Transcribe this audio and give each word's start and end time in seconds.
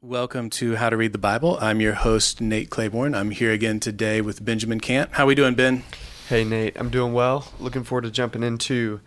Welcome 0.00 0.48
to 0.50 0.76
How 0.76 0.90
to 0.90 0.96
Read 0.96 1.12
the 1.12 1.18
Bible. 1.18 1.58
I'm 1.60 1.80
your 1.80 1.94
host 1.94 2.40
Nate 2.40 2.70
Claiborne. 2.70 3.16
I'm 3.16 3.32
here 3.32 3.50
again 3.50 3.80
today 3.80 4.20
with 4.20 4.44
Benjamin 4.44 4.78
Cant. 4.78 5.10
How 5.14 5.26
we 5.26 5.34
doing, 5.34 5.56
Ben? 5.56 5.82
Hey 6.28 6.44
Nate, 6.44 6.78
I'm 6.78 6.88
doing 6.88 7.12
well. 7.12 7.48
Looking 7.58 7.82
forward 7.82 8.02
to 8.02 8.12
jumping 8.12 8.44
into 8.44 9.00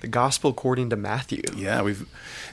the 0.00 0.06
Gospel 0.06 0.48
according 0.48 0.88
to 0.88 0.96
Matthew. 0.96 1.42
Yeah, 1.54 1.82
we've 1.82 2.08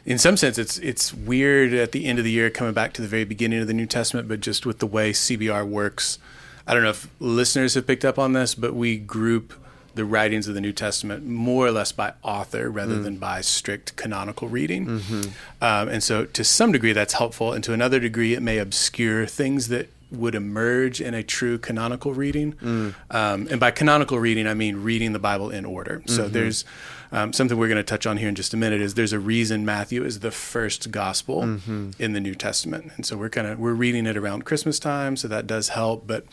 in 0.05 0.17
some 0.17 0.35
sense 0.35 0.57
it's 0.57 0.77
it's 0.79 1.13
weird 1.13 1.73
at 1.73 1.93
the 1.93 2.03
end 2.03 2.19
of 2.19 2.25
the 2.25 2.31
year 2.31 2.49
coming 2.49 2.73
back 2.73 2.91
to 2.95 3.01
the 3.01 3.07
very 3.07 3.23
beginning 3.23 3.61
of 3.61 3.67
the 3.67 3.73
New 3.73 3.85
Testament, 3.85 4.27
but 4.27 4.41
just 4.41 4.65
with 4.65 4.79
the 4.79 4.87
way 4.87 5.13
CBR 5.13 5.65
works, 5.65 6.19
I 6.67 6.73
don't 6.73 6.83
know 6.83 6.89
if 6.89 7.09
listeners 7.21 7.75
have 7.75 7.87
picked 7.87 8.03
up 8.03 8.19
on 8.19 8.33
this, 8.33 8.55
but 8.55 8.75
we 8.75 8.97
group 8.97 9.53
the 9.95 10.05
writings 10.05 10.47
of 10.47 10.53
the 10.53 10.61
New 10.61 10.73
Testament 10.73 11.25
more 11.25 11.65
or 11.65 11.71
less 11.71 11.91
by 11.91 12.13
author 12.21 12.69
rather 12.69 12.95
mm. 12.95 13.03
than 13.03 13.17
by 13.17 13.41
strict 13.41 13.95
canonical 13.95 14.47
reading. 14.47 14.85
Mm-hmm. 14.85 15.21
Um, 15.61 15.89
and 15.89 16.03
so, 16.03 16.25
to 16.25 16.43
some 16.43 16.71
degree, 16.71 16.93
that's 16.93 17.13
helpful. 17.13 17.53
And 17.53 17.63
to 17.63 17.73
another 17.73 17.99
degree, 17.99 18.33
it 18.33 18.41
may 18.41 18.57
obscure 18.57 19.25
things 19.25 19.69
that 19.69 19.89
would 20.11 20.35
emerge 20.35 21.01
in 21.01 21.13
a 21.13 21.23
true 21.23 21.57
canonical 21.57 22.13
reading. 22.13 22.53
Mm. 22.53 22.95
Um, 23.09 23.47
and 23.49 23.59
by 23.59 23.71
canonical 23.71 24.19
reading, 24.19 24.47
I 24.47 24.53
mean 24.53 24.83
reading 24.83 25.13
the 25.13 25.19
Bible 25.19 25.49
in 25.49 25.65
order. 25.65 26.03
So, 26.05 26.23
mm-hmm. 26.23 26.33
there's 26.33 26.65
um, 27.11 27.31
something 27.31 27.57
we're 27.57 27.69
going 27.69 27.77
to 27.77 27.83
touch 27.83 28.05
on 28.05 28.17
here 28.17 28.27
in 28.27 28.35
just 28.35 28.53
a 28.53 28.57
minute 28.57 28.81
is 28.81 28.95
there's 28.95 29.13
a 29.13 29.19
reason 29.19 29.65
Matthew 29.65 30.03
is 30.03 30.19
the 30.19 30.31
first 30.31 30.91
gospel 30.91 31.43
mm-hmm. 31.43 31.91
in 31.97 32.13
the 32.13 32.19
New 32.19 32.35
Testament, 32.35 32.91
and 32.97 33.05
so 33.05 33.15
we're 33.15 33.29
kind 33.29 33.47
of 33.47 33.59
we're 33.59 33.73
reading 33.73 34.05
it 34.05 34.17
around 34.17 34.43
Christmas 34.43 34.79
time, 34.79 35.15
so 35.15 35.27
that 35.29 35.47
does 35.47 35.69
help. 35.69 36.05
But 36.05 36.25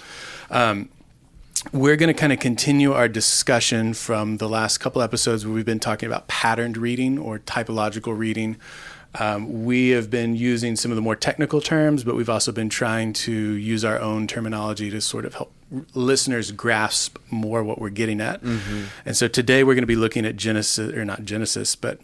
um, 0.50 0.88
we're 1.72 1.96
going 1.96 2.12
to 2.12 2.18
kind 2.18 2.32
of 2.32 2.40
continue 2.40 2.92
our 2.92 3.08
discussion 3.08 3.94
from 3.94 4.38
the 4.38 4.48
last 4.48 4.78
couple 4.78 5.00
episodes 5.00 5.46
where 5.46 5.54
we've 5.54 5.64
been 5.64 5.80
talking 5.80 6.06
about 6.06 6.26
patterned 6.28 6.76
reading 6.76 7.18
or 7.18 7.38
typological 7.38 8.16
reading. 8.16 8.56
Um, 9.18 9.64
we 9.64 9.90
have 9.90 10.10
been 10.10 10.34
using 10.34 10.74
some 10.74 10.90
of 10.90 10.96
the 10.96 11.02
more 11.02 11.16
technical 11.16 11.60
terms, 11.60 12.02
but 12.02 12.16
we've 12.16 12.30
also 12.30 12.50
been 12.50 12.70
trying 12.70 13.12
to 13.12 13.32
use 13.32 13.84
our 13.84 13.98
own 14.00 14.26
terminology 14.26 14.90
to 14.90 15.00
sort 15.00 15.24
of 15.26 15.34
help 15.34 15.52
listeners 15.94 16.50
grasp 16.50 17.18
more 17.30 17.62
what 17.62 17.78
we're 17.78 17.90
getting 17.90 18.20
at. 18.20 18.42
Mm-hmm. 18.42 18.84
And 19.04 19.16
so 19.16 19.28
today 19.28 19.64
we're 19.64 19.74
going 19.74 19.82
to 19.82 19.86
be 19.86 19.96
looking 19.96 20.24
at 20.24 20.36
Genesis, 20.36 20.94
or 20.94 21.04
not 21.04 21.24
Genesis, 21.24 21.76
but 21.76 22.00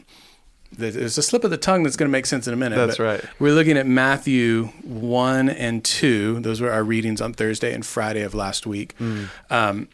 there's 0.78 1.18
a 1.18 1.22
slip 1.22 1.44
of 1.44 1.50
the 1.50 1.56
tongue 1.56 1.82
that's 1.82 1.96
going 1.96 2.08
to 2.08 2.12
make 2.12 2.26
sense 2.26 2.46
in 2.46 2.54
a 2.54 2.56
minute. 2.56 2.76
That's 2.76 2.98
right. 2.98 3.22
We're 3.38 3.54
looking 3.54 3.76
at 3.76 3.86
Matthew 3.86 4.66
1 4.84 5.48
and 5.48 5.84
2. 5.84 6.40
Those 6.40 6.60
were 6.60 6.70
our 6.70 6.84
readings 6.84 7.20
on 7.20 7.32
Thursday 7.32 7.74
and 7.74 7.84
Friday 7.84 8.22
of 8.22 8.34
last 8.34 8.66
week. 8.66 8.96
Mm. 8.98 9.28
Um, 9.50 9.88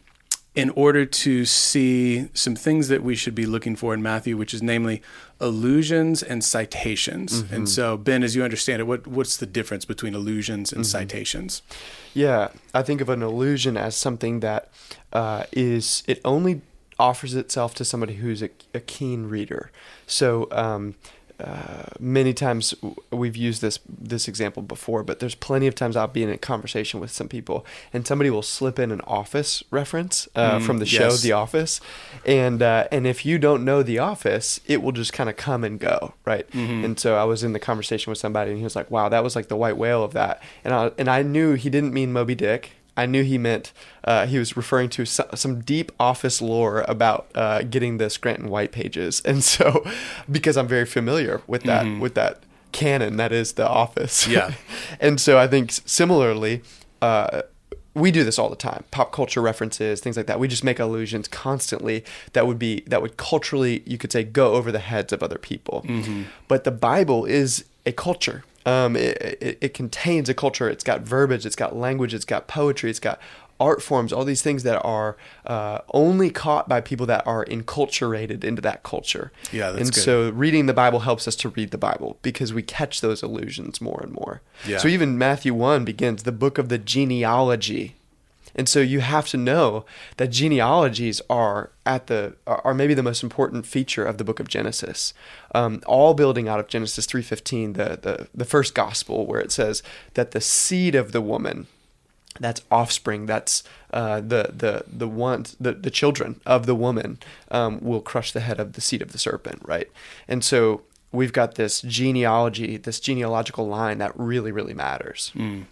in 0.53 0.69
order 0.69 1.05
to 1.05 1.43
see 1.43 2.29
some 2.33 2.55
things 2.55 2.87
that 2.87 3.03
we 3.03 3.13
should 3.13 3.35
be 3.35 3.45
looking 3.45 3.75
for 3.75 3.93
in 3.93 4.01
Matthew, 4.01 4.37
which 4.37 4.53
is 4.53 4.63
namely 4.63 5.01
allusions 5.41 6.23
and 6.23 6.41
citations. 6.41 7.43
Mm-hmm. 7.43 7.55
And 7.55 7.69
so, 7.69 7.97
Ben, 7.97 8.23
as 8.23 8.37
you 8.37 8.43
understand 8.43 8.79
it, 8.79 8.85
what, 8.85 9.05
what's 9.05 9.35
the 9.35 9.45
difference 9.45 9.83
between 9.83 10.15
allusions 10.15 10.71
and 10.71 10.83
mm-hmm. 10.83 10.91
citations? 10.91 11.61
Yeah, 12.13 12.49
I 12.73 12.83
think 12.83 13.01
of 13.01 13.09
an 13.09 13.21
allusion 13.21 13.75
as 13.75 13.97
something 13.97 14.39
that 14.39 14.69
uh, 15.11 15.43
is 15.51 16.03
it 16.07 16.21
only 16.23 16.61
offers 16.97 17.35
itself 17.35 17.73
to 17.75 17.85
somebody 17.85 18.15
who's 18.15 18.41
a, 18.41 18.49
a 18.73 18.79
keen 18.79 19.27
reader. 19.27 19.71
So 20.07 20.47
um, 20.51 20.95
uh, 21.37 21.83
many 21.99 22.33
times 22.33 22.73
we've 23.11 23.35
used 23.35 23.61
this 23.61 23.79
this 23.89 24.27
example 24.27 24.63
before, 24.63 25.03
but 25.03 25.19
there's 25.19 25.35
plenty 25.35 25.67
of 25.67 25.75
times 25.75 25.97
I'll 25.97 26.07
be 26.07 26.23
in 26.23 26.29
a 26.29 26.37
conversation 26.37 27.01
with 27.01 27.11
some 27.11 27.27
people, 27.27 27.65
and 27.91 28.07
somebody 28.07 28.29
will 28.29 28.41
slip 28.41 28.79
in 28.79 28.89
an 28.89 29.01
Office 29.01 29.61
reference 29.69 30.29
uh, 30.35 30.59
mm, 30.59 30.65
from 30.65 30.77
the 30.77 30.85
show 30.85 31.09
yes. 31.09 31.21
The 31.21 31.33
Office, 31.33 31.81
and 32.25 32.61
uh, 32.61 32.87
and 32.89 33.05
if 33.05 33.25
you 33.25 33.37
don't 33.37 33.65
know 33.65 33.83
The 33.83 33.99
Office, 33.99 34.61
it 34.65 34.81
will 34.81 34.93
just 34.93 35.11
kind 35.11 35.29
of 35.29 35.35
come 35.35 35.65
and 35.65 35.77
go, 35.77 36.13
right? 36.23 36.49
Mm-hmm. 36.51 36.85
And 36.85 36.99
so 36.99 37.17
I 37.17 37.25
was 37.25 37.43
in 37.43 37.51
the 37.51 37.59
conversation 37.59 38.11
with 38.11 38.17
somebody, 38.17 38.51
and 38.51 38.57
he 38.57 38.63
was 38.63 38.75
like, 38.75 38.89
"Wow, 38.89 39.09
that 39.09 39.21
was 39.21 39.35
like 39.35 39.49
the 39.49 39.57
white 39.57 39.75
whale 39.75 40.05
of 40.05 40.13
that," 40.13 40.41
and 40.63 40.73
I 40.73 40.91
and 40.97 41.09
I 41.09 41.21
knew 41.21 41.55
he 41.55 41.69
didn't 41.69 41.93
mean 41.93 42.13
Moby 42.13 42.35
Dick. 42.35 42.71
I 42.97 43.05
knew 43.05 43.23
he 43.23 43.37
meant 43.37 43.73
uh, 44.03 44.25
he 44.25 44.37
was 44.37 44.55
referring 44.55 44.89
to 44.89 45.05
some 45.05 45.61
deep 45.61 45.91
office 45.99 46.41
lore 46.41 46.85
about 46.87 47.27
uh, 47.35 47.63
getting 47.63 47.97
the 47.97 48.09
Scranton 48.09 48.49
White 48.49 48.71
pages, 48.71 49.21
and 49.25 49.43
so 49.43 49.85
because 50.31 50.57
I'm 50.57 50.67
very 50.67 50.85
familiar 50.85 51.41
with 51.47 51.63
that 51.63 51.85
mm-hmm. 51.85 51.99
with 51.99 52.15
that 52.15 52.43
canon 52.71 53.17
that 53.17 53.31
is 53.31 53.53
the 53.53 53.67
office. 53.67 54.27
Yeah, 54.27 54.53
and 54.99 55.19
so 55.19 55.37
I 55.37 55.47
think 55.47 55.71
similarly. 55.71 56.61
Uh, 57.01 57.43
we 57.93 58.11
do 58.11 58.25
this 58.25 58.37
all 58.37 58.49
the 58.49 58.57
time 58.57 58.83
pop 58.91 59.13
culture 59.13 59.41
references 59.41 60.01
things 60.01 60.17
like 60.17 60.25
that 60.27 60.37
we 60.37 60.49
just 60.49 60.65
make 60.65 60.79
allusions 60.79 61.29
constantly 61.29 62.03
that 62.33 62.45
would 62.45 62.59
be 62.59 62.81
that 62.87 63.01
would 63.01 63.15
culturally 63.15 63.81
you 63.85 63.97
could 63.97 64.11
say 64.11 64.21
go 64.21 64.53
over 64.53 64.69
the 64.69 64.79
heads 64.79 65.13
of 65.13 65.23
other 65.23 65.37
people 65.37 65.83
mm-hmm. 65.87 66.23
but 66.49 66.65
the 66.65 66.71
bible 66.71 67.23
is 67.23 67.63
a 67.85 67.93
culture 67.93 68.43
um, 68.65 68.95
it, 68.95 69.17
it, 69.21 69.57
it, 69.61 69.73
contains 69.73 70.27
a 70.27 70.33
culture. 70.33 70.69
It's 70.69 70.83
got 70.83 71.01
verbiage. 71.01 71.45
It's 71.45 71.55
got 71.55 71.75
language. 71.75 72.13
It's 72.13 72.25
got 72.25 72.47
poetry. 72.47 72.89
It's 72.89 72.99
got 72.99 73.19
art 73.59 73.81
forms. 73.81 74.11
All 74.11 74.25
these 74.25 74.41
things 74.41 74.63
that 74.63 74.83
are 74.83 75.15
uh, 75.45 75.79
only 75.93 76.29
caught 76.29 76.67
by 76.67 76.81
people 76.81 77.05
that 77.05 77.25
are 77.27 77.45
enculturated 77.45 78.43
into 78.43 78.61
that 78.63 78.83
culture. 78.83 79.31
Yeah, 79.51 79.69
and 79.69 79.93
good. 79.93 79.95
so 79.95 80.29
reading 80.31 80.65
the 80.65 80.73
Bible 80.73 81.01
helps 81.01 81.27
us 81.27 81.35
to 81.37 81.49
read 81.49 81.71
the 81.71 81.77
Bible 81.77 82.17
because 82.21 82.53
we 82.53 82.63
catch 82.63 83.01
those 83.01 83.21
allusions 83.23 83.79
more 83.79 84.01
and 84.01 84.11
more. 84.11 84.41
Yeah. 84.67 84.79
So 84.79 84.87
even 84.87 85.17
Matthew 85.17 85.53
one 85.53 85.85
begins 85.85 86.23
the 86.23 86.31
book 86.31 86.57
of 86.57 86.69
the 86.69 86.77
genealogy 86.77 87.95
and 88.55 88.69
so 88.69 88.79
you 88.79 89.01
have 89.01 89.27
to 89.27 89.37
know 89.37 89.85
that 90.17 90.31
genealogies 90.31 91.21
are 91.29 91.71
at 91.85 92.07
the 92.07 92.35
are 92.47 92.73
maybe 92.73 92.93
the 92.93 93.03
most 93.03 93.21
important 93.21 93.65
feature 93.65 94.05
of 94.05 94.17
the 94.17 94.23
book 94.23 94.39
of 94.39 94.47
Genesis. 94.47 95.13
Um, 95.53 95.81
all 95.85 96.13
building 96.13 96.47
out 96.47 96.59
of 96.59 96.67
Genesis 96.67 97.05
3:15, 97.05 97.73
the, 97.73 97.99
the 98.01 98.27
the 98.33 98.45
first 98.45 98.73
gospel 98.73 99.25
where 99.25 99.41
it 99.41 99.51
says 99.51 99.83
that 100.13 100.31
the 100.31 100.41
seed 100.41 100.95
of 100.95 101.11
the 101.11 101.21
woman 101.21 101.67
that's 102.39 102.61
offspring 102.71 103.25
that's 103.25 103.63
uh, 103.91 104.19
the 104.19 104.51
the 104.55 104.83
the 104.87 105.07
one 105.07 105.45
the, 105.59 105.73
the 105.73 105.91
children 105.91 106.39
of 106.45 106.65
the 106.65 106.75
woman 106.75 107.17
um, 107.51 107.79
will 107.81 108.01
crush 108.01 108.31
the 108.31 108.41
head 108.41 108.59
of 108.59 108.73
the 108.73 108.81
seed 108.81 109.01
of 109.01 109.11
the 109.11 109.17
serpent 109.17 109.61
right 109.65 109.89
and 110.27 110.43
so 110.43 110.81
we've 111.11 111.31
got 111.31 111.55
this 111.55 111.81
genealogy 111.81 112.77
this 112.77 112.99
genealogical 112.99 113.67
line 113.67 113.99
that 113.99 114.11
really 114.17 114.51
really 114.51 114.73
matters 114.73 115.31
mm. 115.33 115.63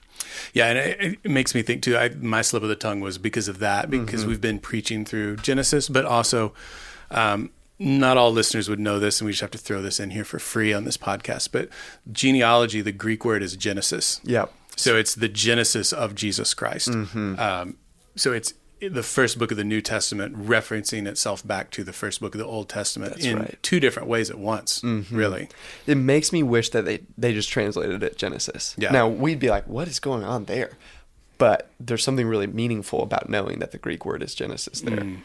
Yeah, 0.54 0.68
and 0.68 0.78
it, 0.78 1.20
it, 1.24 1.32
makes 1.32 1.56
me 1.56 1.62
think 1.62 1.84
too. 1.84 1.98
I, 1.98 2.10
my 2.10 2.42
slip 2.42 2.64
of 2.64 2.70
the 2.70 2.76
tongue 2.76 3.00
was 3.00 3.18
because 3.18 3.48
of 3.48 3.60
that, 3.60 3.90
because 3.90 4.22
mm-hmm. 4.22 4.30
we've 4.30 4.42
been 4.42 4.60
preaching 4.60 5.06
through 5.06 5.38
Genesis, 5.38 5.90
but 5.90 6.06
also 6.06 6.54
um, 7.12 7.52
not 7.80 8.18
all 8.18 8.32
listeners 8.32 8.70
would 8.70 8.80
know 8.80 9.00
this, 9.00 9.20
and 9.20 9.26
we 9.26 9.32
just 9.32 9.42
have 9.42 9.52
to 9.52 9.58
throw 9.58 9.82
this 9.82 10.00
in 10.00 10.12
here 10.12 10.24
for 10.24 10.40
free 10.40 10.74
on 10.74 10.84
this 10.84 10.98
podcast. 10.98 11.50
But 11.52 11.70
genealogy, 12.12 12.82
the 12.82 12.92
Greek 12.92 13.26
word 13.26 13.44
is 13.44 13.56
Genesis. 13.56 14.22
Yep. 14.24 14.54
So 14.76 14.96
it's 14.96 15.16
the 15.16 15.30
Genesis 15.30 15.94
of 15.94 16.16
Jesus 16.16 16.54
Christ. 16.54 16.90
Mm-hmm. 16.90 17.40
Um, 17.40 17.78
so 18.16 18.32
it's 18.32 18.54
the 18.90 19.04
first 19.04 19.38
book 19.38 19.52
of 19.52 19.58
the 19.58 19.64
New 19.64 19.82
Testament 19.82 20.36
referencing 20.36 21.08
itself 21.08 21.46
back 21.46 21.70
to 21.72 21.84
the 21.84 21.94
first 21.94 22.20
book 22.20 22.36
of 22.36 22.40
the 22.40 22.46
Old 22.46 22.70
Testament 22.70 23.14
That's 23.14 23.26
in 23.26 23.40
right. 23.40 23.60
two 23.62 23.80
different 23.80 24.08
ways 24.08 24.30
at 24.30 24.38
once. 24.38 24.82
Mm-hmm. 24.82 25.16
Really, 25.16 25.50
it 25.88 25.96
makes 25.96 26.32
me 26.32 26.44
wish 26.44 26.70
that 26.70 26.86
they 26.86 27.02
they 27.18 27.34
just 27.34 27.50
translated 27.50 28.04
it 28.04 28.18
Genesis. 28.18 28.76
Yeah. 28.78 28.92
Now 28.92 29.08
we'd 29.08 29.40
be 29.40 29.50
like, 29.50 29.68
what 29.68 29.88
is 29.88 30.00
going 30.00 30.24
on 30.24 30.46
there? 30.46 30.72
But 31.38 31.70
there's 31.80 32.04
something 32.04 32.28
really 32.28 32.48
meaningful 32.48 33.02
about 33.02 33.30
knowing 33.30 33.60
that 33.60 33.72
the 33.72 33.78
Greek 33.78 34.06
word 34.06 34.24
is 34.24 34.36
Genesis 34.36 34.82
there. 34.82 34.98
Mm. 34.98 35.18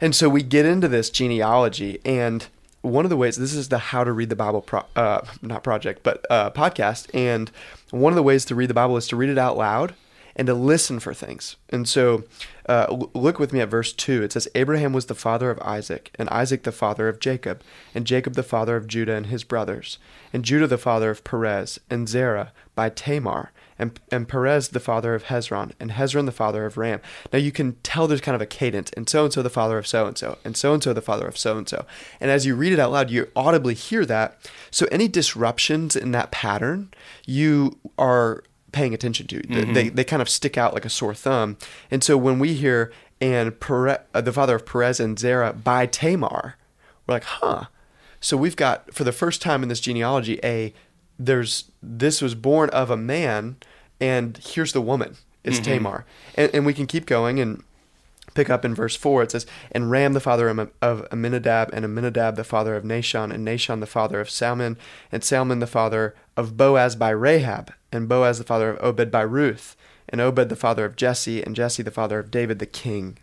And 0.00 0.14
so 0.14 0.28
we 0.28 0.42
get 0.42 0.64
into 0.64 0.88
this 0.88 1.10
genealogy, 1.10 2.00
and 2.04 2.46
one 2.80 3.04
of 3.04 3.10
the 3.10 3.16
ways 3.16 3.36
this 3.36 3.54
is 3.54 3.68
the 3.68 3.78
How 3.78 4.04
to 4.04 4.12
Read 4.12 4.30
the 4.30 4.36
Bible 4.36 4.62
pro, 4.62 4.82
uh, 4.96 5.24
not 5.42 5.62
project, 5.62 6.02
but 6.02 6.24
uh, 6.30 6.50
podcast, 6.50 7.08
and 7.14 7.50
one 7.90 8.12
of 8.12 8.16
the 8.16 8.22
ways 8.22 8.44
to 8.46 8.54
read 8.54 8.70
the 8.70 8.74
Bible 8.74 8.96
is 8.96 9.06
to 9.08 9.16
read 9.16 9.30
it 9.30 9.38
out 9.38 9.56
loud 9.56 9.94
and 10.36 10.46
to 10.46 10.54
listen 10.54 10.98
for 11.00 11.14
things. 11.14 11.56
And 11.70 11.88
so 11.88 12.24
uh, 12.68 12.86
look 13.14 13.38
with 13.38 13.52
me 13.52 13.60
at 13.60 13.68
verse 13.68 13.92
2. 13.92 14.22
It 14.22 14.32
says, 14.32 14.48
Abraham 14.54 14.92
was 14.92 15.06
the 15.06 15.14
father 15.14 15.50
of 15.50 15.60
Isaac, 15.60 16.10
and 16.18 16.28
Isaac 16.30 16.62
the 16.62 16.72
father 16.72 17.08
of 17.08 17.20
Jacob, 17.20 17.62
and 17.94 18.06
Jacob 18.06 18.34
the 18.34 18.42
father 18.42 18.76
of 18.76 18.86
Judah 18.86 19.14
and 19.14 19.26
his 19.26 19.44
brothers, 19.44 19.98
and 20.32 20.44
Judah 20.44 20.66
the 20.66 20.78
father 20.78 21.10
of 21.10 21.24
Perez, 21.24 21.78
and 21.90 22.08
Zerah 22.08 22.52
by 22.74 22.88
Tamar, 22.88 23.52
and, 23.78 23.98
and 24.10 24.28
Perez 24.28 24.68
the 24.68 24.80
father 24.80 25.14
of 25.14 25.24
Hezron, 25.24 25.72
and 25.78 25.92
Hezron 25.92 26.26
the 26.26 26.32
father 26.32 26.64
of 26.64 26.76
Ram. 26.76 27.00
Now 27.32 27.38
you 27.38 27.52
can 27.52 27.76
tell 27.82 28.06
there's 28.06 28.20
kind 28.20 28.36
of 28.36 28.42
a 28.42 28.46
cadence, 28.46 28.90
and 28.96 29.08
so 29.08 29.24
and 29.24 29.32
so 29.32 29.42
the 29.42 29.50
father 29.50 29.78
of 29.78 29.86
so 29.86 30.06
and 30.06 30.16
so, 30.16 30.38
and 30.44 30.56
so 30.56 30.74
and 30.74 30.82
so 30.82 30.92
the 30.92 31.02
father 31.02 31.26
of 31.26 31.36
so 31.36 31.58
and 31.58 31.68
so. 31.68 31.84
And 32.20 32.30
as 32.30 32.46
you 32.46 32.54
read 32.54 32.72
it 32.72 32.78
out 32.78 32.92
loud, 32.92 33.10
you 33.10 33.30
audibly 33.34 33.74
hear 33.74 34.04
that. 34.06 34.38
So 34.70 34.86
any 34.90 35.08
disruptions 35.08 35.96
in 35.96 36.12
that 36.12 36.30
pattern, 36.30 36.92
you 37.26 37.78
are 37.98 38.44
paying 38.74 38.92
attention 38.92 39.26
to. 39.28 39.40
Mm-hmm. 39.40 39.72
They, 39.72 39.88
they 39.88 40.04
kind 40.04 40.20
of 40.20 40.28
stick 40.28 40.58
out 40.58 40.74
like 40.74 40.84
a 40.84 40.90
sore 40.90 41.14
thumb. 41.14 41.56
And 41.90 42.04
so 42.04 42.18
when 42.18 42.38
we 42.38 42.54
hear, 42.54 42.92
and 43.20 43.58
Perez, 43.58 43.98
uh, 44.12 44.20
the 44.20 44.32
father 44.32 44.56
of 44.56 44.66
Perez 44.66 45.00
and 45.00 45.18
Zerah 45.18 45.52
by 45.52 45.86
Tamar, 45.86 46.56
we're 47.06 47.14
like, 47.14 47.24
huh. 47.24 47.64
So 48.20 48.36
we've 48.36 48.56
got, 48.56 48.92
for 48.92 49.04
the 49.04 49.12
first 49.12 49.40
time 49.40 49.62
in 49.62 49.68
this 49.68 49.80
genealogy, 49.80 50.40
a 50.42 50.74
there's 51.18 51.70
this 51.80 52.20
was 52.20 52.34
born 52.34 52.70
of 52.70 52.90
a 52.90 52.96
man, 52.96 53.56
and 54.00 54.36
here's 54.42 54.72
the 54.72 54.80
woman, 54.80 55.16
is 55.44 55.60
mm-hmm. 55.60 55.64
Tamar. 55.64 56.06
And, 56.34 56.50
and 56.52 56.66
we 56.66 56.74
can 56.74 56.86
keep 56.86 57.06
going. 57.06 57.38
And 57.38 57.62
pick 58.34 58.50
up 58.50 58.64
in 58.64 58.74
verse 58.74 58.96
4 58.96 59.22
it 59.22 59.30
says 59.30 59.46
and 59.72 59.90
ram 59.90 60.12
the 60.12 60.20
father 60.20 60.48
of 60.82 61.06
aminadab 61.10 61.70
and 61.72 61.84
aminadab 61.84 62.36
the 62.36 62.44
father 62.44 62.74
of 62.74 62.84
nahshon 62.84 63.32
and 63.32 63.46
nahshon 63.46 63.80
the 63.80 63.86
father 63.86 64.20
of 64.20 64.28
salmon 64.28 64.76
and 65.10 65.24
salmon 65.24 65.60
the 65.60 65.66
father 65.66 66.14
of 66.36 66.56
boaz 66.56 66.96
by 66.96 67.10
rahab 67.10 67.72
and 67.92 68.08
boaz 68.08 68.38
the 68.38 68.44
father 68.44 68.70
of 68.70 68.84
obed 68.84 69.10
by 69.10 69.22
ruth 69.22 69.76
and 70.08 70.20
obed 70.20 70.48
the 70.48 70.56
father 70.56 70.84
of 70.84 70.96
jesse 70.96 71.42
and 71.42 71.56
jesse 71.56 71.82
the 71.82 71.90
father 71.90 72.18
of 72.18 72.30
david 72.30 72.58
the 72.58 72.66
king. 72.66 73.18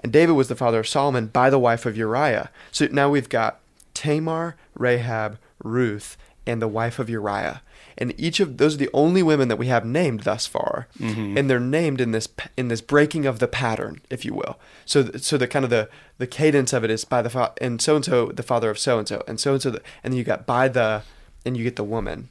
And 0.00 0.12
david 0.12 0.32
was 0.32 0.48
the 0.48 0.56
father 0.56 0.80
of 0.80 0.88
solomon 0.88 1.28
by 1.28 1.50
the 1.50 1.58
wife 1.58 1.86
of 1.86 1.96
uriah. 1.96 2.50
So 2.70 2.86
now 2.90 3.08
we've 3.08 3.28
got 3.28 3.60
tamar 3.94 4.56
rahab 4.74 5.38
ruth 5.62 6.16
and 6.46 6.60
the 6.60 6.68
wife 6.68 6.98
of 6.98 7.10
uriah 7.10 7.62
and 7.98 8.12
each 8.18 8.40
of 8.40 8.58
those 8.58 8.74
are 8.74 8.78
the 8.78 8.90
only 8.92 9.22
women 9.22 9.48
that 9.48 9.56
we 9.56 9.68
have 9.68 9.84
named 9.84 10.20
thus 10.20 10.46
far, 10.46 10.88
mm-hmm. 10.98 11.36
and 11.36 11.48
they're 11.48 11.60
named 11.60 12.00
in 12.00 12.12
this 12.12 12.28
in 12.56 12.68
this 12.68 12.80
breaking 12.80 13.26
of 13.26 13.38
the 13.38 13.48
pattern, 13.48 14.00
if 14.10 14.24
you 14.24 14.34
will. 14.34 14.58
So 14.84 15.10
so 15.16 15.36
the 15.36 15.48
kind 15.48 15.64
of 15.64 15.70
the 15.70 15.88
the 16.18 16.26
cadence 16.26 16.72
of 16.72 16.84
it 16.84 16.90
is 16.90 17.04
by 17.04 17.22
the 17.22 17.30
fa- 17.30 17.52
and 17.60 17.80
so 17.80 17.96
and 17.96 18.04
so 18.04 18.26
the 18.26 18.42
father 18.42 18.70
of 18.70 18.78
so 18.78 18.98
and 18.98 19.08
so 19.08 19.24
and 19.26 19.40
so 19.40 19.52
and 19.54 19.62
so 19.62 19.70
and 19.70 19.80
then 20.02 20.12
you 20.12 20.24
got 20.24 20.46
by 20.46 20.68
the 20.68 21.02
and 21.44 21.56
you 21.56 21.64
get 21.64 21.76
the 21.76 21.84
woman. 21.84 22.28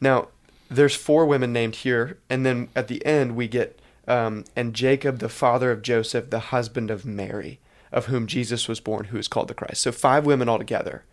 Now 0.00 0.28
there's 0.70 0.94
four 0.94 1.26
women 1.26 1.52
named 1.52 1.76
here, 1.76 2.18
and 2.28 2.46
then 2.46 2.68
at 2.76 2.88
the 2.88 3.04
end 3.04 3.34
we 3.34 3.48
get 3.48 3.80
um, 4.06 4.44
and 4.56 4.74
Jacob 4.74 5.18
the 5.18 5.28
father 5.28 5.70
of 5.70 5.82
Joseph, 5.82 6.30
the 6.30 6.38
husband 6.38 6.90
of 6.90 7.04
Mary, 7.04 7.58
of 7.92 8.06
whom 8.06 8.26
Jesus 8.26 8.68
was 8.68 8.80
born, 8.80 9.06
who 9.06 9.18
is 9.18 9.28
called 9.28 9.48
the 9.48 9.54
Christ. 9.54 9.82
So 9.82 9.92
five 9.92 10.24
women 10.24 10.48
altogether. 10.48 11.04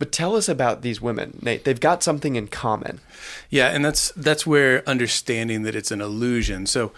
But 0.00 0.12
tell 0.12 0.34
us 0.34 0.48
about 0.48 0.80
these 0.80 1.02
women, 1.02 1.38
Nate. 1.42 1.64
They've 1.64 1.78
got 1.78 2.02
something 2.02 2.34
in 2.34 2.48
common. 2.48 3.00
Yeah, 3.50 3.68
and 3.68 3.84
that's 3.84 4.10
that's 4.12 4.46
where 4.46 4.82
understanding 4.88 5.62
that 5.64 5.74
it's 5.74 5.90
an 5.90 6.00
allusion. 6.00 6.64
So 6.64 6.92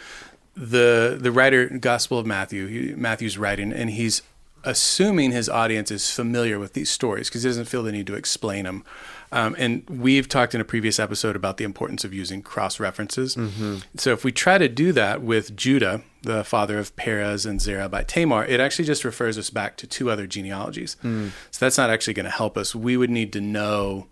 the 0.55 1.19
the 1.21 1.33
writer 1.33 1.69
Gospel 1.69 2.21
of 2.21 2.27
Matthew, 2.27 2.95
Matthew's 2.97 3.37
writing, 3.37 3.73
and 3.73 3.91
he's 3.91 4.23
assuming 4.63 5.33
his 5.33 5.49
audience 5.49 5.91
is 5.91 6.13
familiar 6.13 6.61
with 6.61 6.75
these 6.75 6.91
stories 6.91 7.29
because 7.29 7.43
he 7.43 7.49
doesn't 7.49 7.65
feel 7.65 7.83
the 7.83 7.91
need 7.91 8.07
to 8.07 8.15
explain 8.15 8.67
them. 8.67 8.85
Um, 9.33 9.57
and 9.59 9.83
we've 9.89 10.29
talked 10.29 10.55
in 10.55 10.61
a 10.61 10.65
previous 10.65 11.01
episode 11.01 11.35
about 11.35 11.57
the 11.57 11.65
importance 11.65 12.05
of 12.05 12.13
using 12.13 12.43
cross 12.43 12.79
references. 12.79 13.35
Mm-hmm. 13.35 13.79
So 13.97 14.13
if 14.13 14.25
we 14.25 14.31
try 14.31 14.59
to 14.59 14.69
do 14.69 14.93
that 14.93 15.23
with 15.23 15.57
Judah, 15.57 16.03
the 16.23 16.45
father 16.45 16.79
of 16.79 16.95
Perez 16.97 17.47
and 17.47 17.61
Zerah 17.61 17.89
by 17.89 18.05
Tamar, 18.05 18.45
it 18.45 18.61
actually 18.61 18.85
just 18.85 19.05
refers 19.05 19.39
us 19.39 19.49
back 19.49 19.79
to 19.79 19.87
two 19.87 20.11
other 20.11 20.27
genealogies. 20.27 20.97
Mm. 21.03 21.31
So 21.51 21.65
that's 21.65 21.79
not 21.79 21.89
actually 21.89 22.13
going 22.15 22.25
to 22.25 22.31
help 22.31 22.59
us. 22.59 22.75
We 22.75 22.99
would 22.99 23.11
need 23.11 23.33
to 23.33 23.41
know 23.41 24.07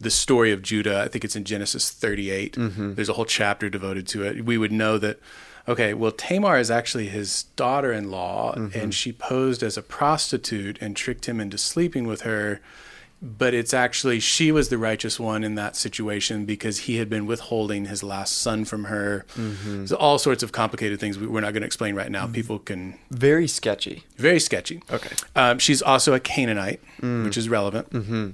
the 0.00 0.10
story 0.10 0.52
of 0.52 0.62
Judah. 0.62 1.02
I 1.02 1.08
think 1.08 1.24
it's 1.24 1.36
in 1.36 1.44
Genesis 1.44 1.90
38. 1.90 2.54
Mm-hmm. 2.54 2.94
There's 2.94 3.10
a 3.10 3.14
whole 3.14 3.26
chapter 3.26 3.68
devoted 3.68 4.08
to 4.08 4.24
it. 4.24 4.44
We 4.44 4.56
would 4.56 4.72
know 4.72 4.96
that 4.98 5.20
okay, 5.68 5.94
well, 5.94 6.12
Tamar 6.12 6.58
is 6.58 6.70
actually 6.70 7.08
his 7.08 7.42
daughter 7.56 7.92
in 7.92 8.10
law, 8.10 8.54
mm-hmm. 8.54 8.78
and 8.78 8.94
she 8.94 9.12
posed 9.12 9.62
as 9.62 9.76
a 9.76 9.82
prostitute 9.82 10.78
and 10.80 10.96
tricked 10.96 11.26
him 11.26 11.40
into 11.40 11.58
sleeping 11.58 12.06
with 12.06 12.22
her 12.22 12.60
but 13.22 13.54
it's 13.54 13.72
actually 13.72 14.20
she 14.20 14.52
was 14.52 14.68
the 14.68 14.78
righteous 14.78 15.18
one 15.18 15.42
in 15.42 15.54
that 15.54 15.74
situation 15.74 16.44
because 16.44 16.80
he 16.80 16.96
had 16.96 17.08
been 17.08 17.26
withholding 17.26 17.86
his 17.86 18.02
last 18.02 18.36
son 18.36 18.64
from 18.64 18.84
her. 18.84 19.24
Mm-hmm. 19.34 19.86
So 19.86 19.96
all 19.96 20.18
sorts 20.18 20.42
of 20.42 20.52
complicated 20.52 21.00
things 21.00 21.18
we're 21.18 21.40
not 21.40 21.52
going 21.52 21.62
to 21.62 21.66
explain 21.66 21.94
right 21.94 22.10
now. 22.10 22.24
Mm-hmm. 22.24 22.34
People 22.34 22.58
can 22.58 22.98
very 23.10 23.48
sketchy, 23.48 24.04
very 24.16 24.40
sketchy. 24.40 24.82
Okay, 24.90 25.14
um, 25.34 25.58
she's 25.58 25.80
also 25.80 26.12
a 26.14 26.20
Canaanite, 26.20 26.80
mm. 27.00 27.24
which 27.24 27.36
is 27.36 27.48
relevant. 27.48 27.90
Mm-hmm. 27.90 28.30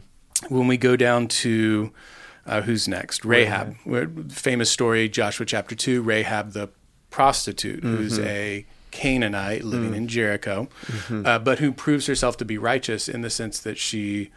When 0.49 0.67
we 0.67 0.76
go 0.76 0.96
down 0.96 1.28
to 1.28 1.93
uh, 2.44 2.62
who's 2.62 2.88
next, 2.88 3.25
Rahab, 3.25 3.76
Rahab. 3.87 4.32
famous 4.32 4.70
story, 4.70 5.08
Joshua 5.08 5.46
chapter 5.46 5.76
two, 5.76 6.02
Rahab 6.02 6.52
the 6.52 6.70
prostitute, 7.11 7.85
who's 7.85 8.19
mm-hmm. 8.19 8.26
a 8.26 8.67
Canaanite 8.90 9.62
living 9.62 9.93
mm. 9.93 9.96
in 9.96 10.08
Jericho, 10.08 10.69
mm-hmm. 10.87 11.25
uh, 11.25 11.38
but 11.38 11.61
who 11.61 11.70
proves 11.70 12.06
herself 12.06 12.37
to 12.38 12.44
be 12.44 12.58
righteous 12.58 13.08
in 13.08 13.20
the 13.20 13.31
sense 13.31 13.61
that 13.61 13.78
she 13.78 14.31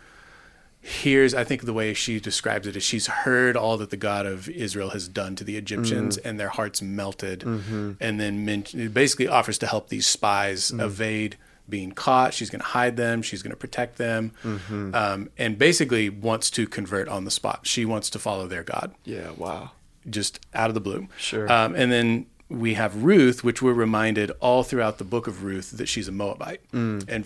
here's 0.86 1.34
I 1.34 1.44
think 1.44 1.64
the 1.64 1.74
way 1.74 1.96
she 1.96 2.20
describes 2.20 2.68
it 2.68 2.76
is 2.76 2.84
she's 2.84 3.08
heard 3.08 3.58
all 3.58 3.76
that 3.78 3.90
the 3.90 3.98
God 3.98 4.28
of 4.28 4.48
Israel 4.48 4.92
has 4.92 5.08
done 5.08 5.36
to 5.38 5.44
the 5.44 5.58
Egyptians 5.58 6.16
mm-hmm. 6.16 6.28
and 6.28 6.40
their 6.40 6.50
hearts 6.50 6.80
melted, 6.80 7.40
mm-hmm. 7.40 7.94
and 8.00 8.20
then 8.20 8.46
men- 8.46 8.92
basically 8.94 9.28
offers 9.28 9.58
to 9.58 9.68
help 9.68 9.90
these 9.90 10.06
spies 10.06 10.70
mm-hmm. 10.70 10.82
evade 10.82 11.38
being 11.68 11.92
caught. 11.92 12.36
She's 12.36 12.52
going 12.52 12.60
to 12.60 12.68
hide 12.68 12.98
them. 12.98 13.24
She's 13.24 13.42
going 13.42 13.52
to 13.52 13.58
protect 13.58 13.98
them, 13.98 14.34
mm-hmm. 14.44 14.94
um, 14.94 15.30
and 15.40 15.58
basically 15.58 16.08
wants 16.10 16.52
to 16.52 16.68
convert 16.68 17.08
on 17.08 17.26
the 17.26 17.32
spot. 17.32 17.62
She 17.64 17.84
wants 17.84 18.12
to 18.12 18.20
follow 18.20 18.46
their 18.46 18.64
God. 18.64 18.94
Yeah. 19.06 19.32
Wow. 19.32 19.72
Just 20.08 20.40
out 20.54 20.70
of 20.70 20.76
the 20.76 20.82
blue. 20.82 21.08
Sure. 21.18 21.52
Um, 21.52 21.74
and 21.74 21.92
then 21.92 22.28
we 22.48 22.76
have 22.76 23.04
Ruth, 23.04 23.44
which 23.44 23.60
we're 23.60 23.74
reminded 23.74 24.30
all 24.40 24.62
throughout 24.62 25.00
the 25.00 25.04
book 25.04 25.26
of 25.26 25.44
Ruth 25.44 25.72
that 25.72 25.88
she's 25.88 26.08
a 26.08 26.12
Moabite, 26.12 26.62
mm. 26.72 27.04
and 27.08 27.26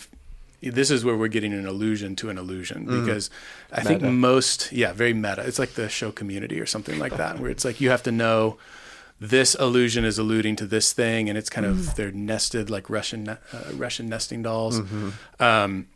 this 0.62 0.92
is 0.92 1.06
where 1.06 1.16
we're 1.16 1.28
getting 1.28 1.54
an 1.54 1.66
allusion 1.66 2.16
to 2.18 2.30
an 2.30 2.38
allusion 2.38 2.86
mm. 2.86 3.04
because 3.04 3.30
mm. 3.30 3.34
I 3.72 3.78
meta. 3.78 3.90
think 3.90 4.14
most, 4.14 4.72
yeah, 4.72 4.94
very 4.94 5.14
meta. 5.14 5.44
It's 5.46 5.60
like 5.60 5.72
the 5.72 5.90
show 5.90 6.12
community 6.12 6.60
or 6.60 6.66
something 6.66 7.00
like 7.00 7.18
that, 7.18 7.40
where 7.40 7.50
it's 7.50 7.66
like 7.66 7.80
you 7.80 7.90
have 7.90 8.04
to 8.04 8.12
know 8.12 8.58
this 9.20 9.56
allusion 9.60 10.06
is 10.06 10.18
alluding 10.18 10.56
to 10.58 10.66
this 10.66 10.94
thing, 10.94 11.30
and 11.30 11.38
it's 11.38 11.50
kind 11.50 11.66
of 11.66 11.78
mm. 11.78 11.96
they're 11.96 12.12
nested 12.12 12.70
like 12.70 12.90
Russian 12.90 13.30
uh, 13.30 13.38
Russian 13.74 14.10
nesting 14.10 14.44
dolls. 14.44 14.82
Mm-hmm. 14.82 15.10
Um, 15.44 15.88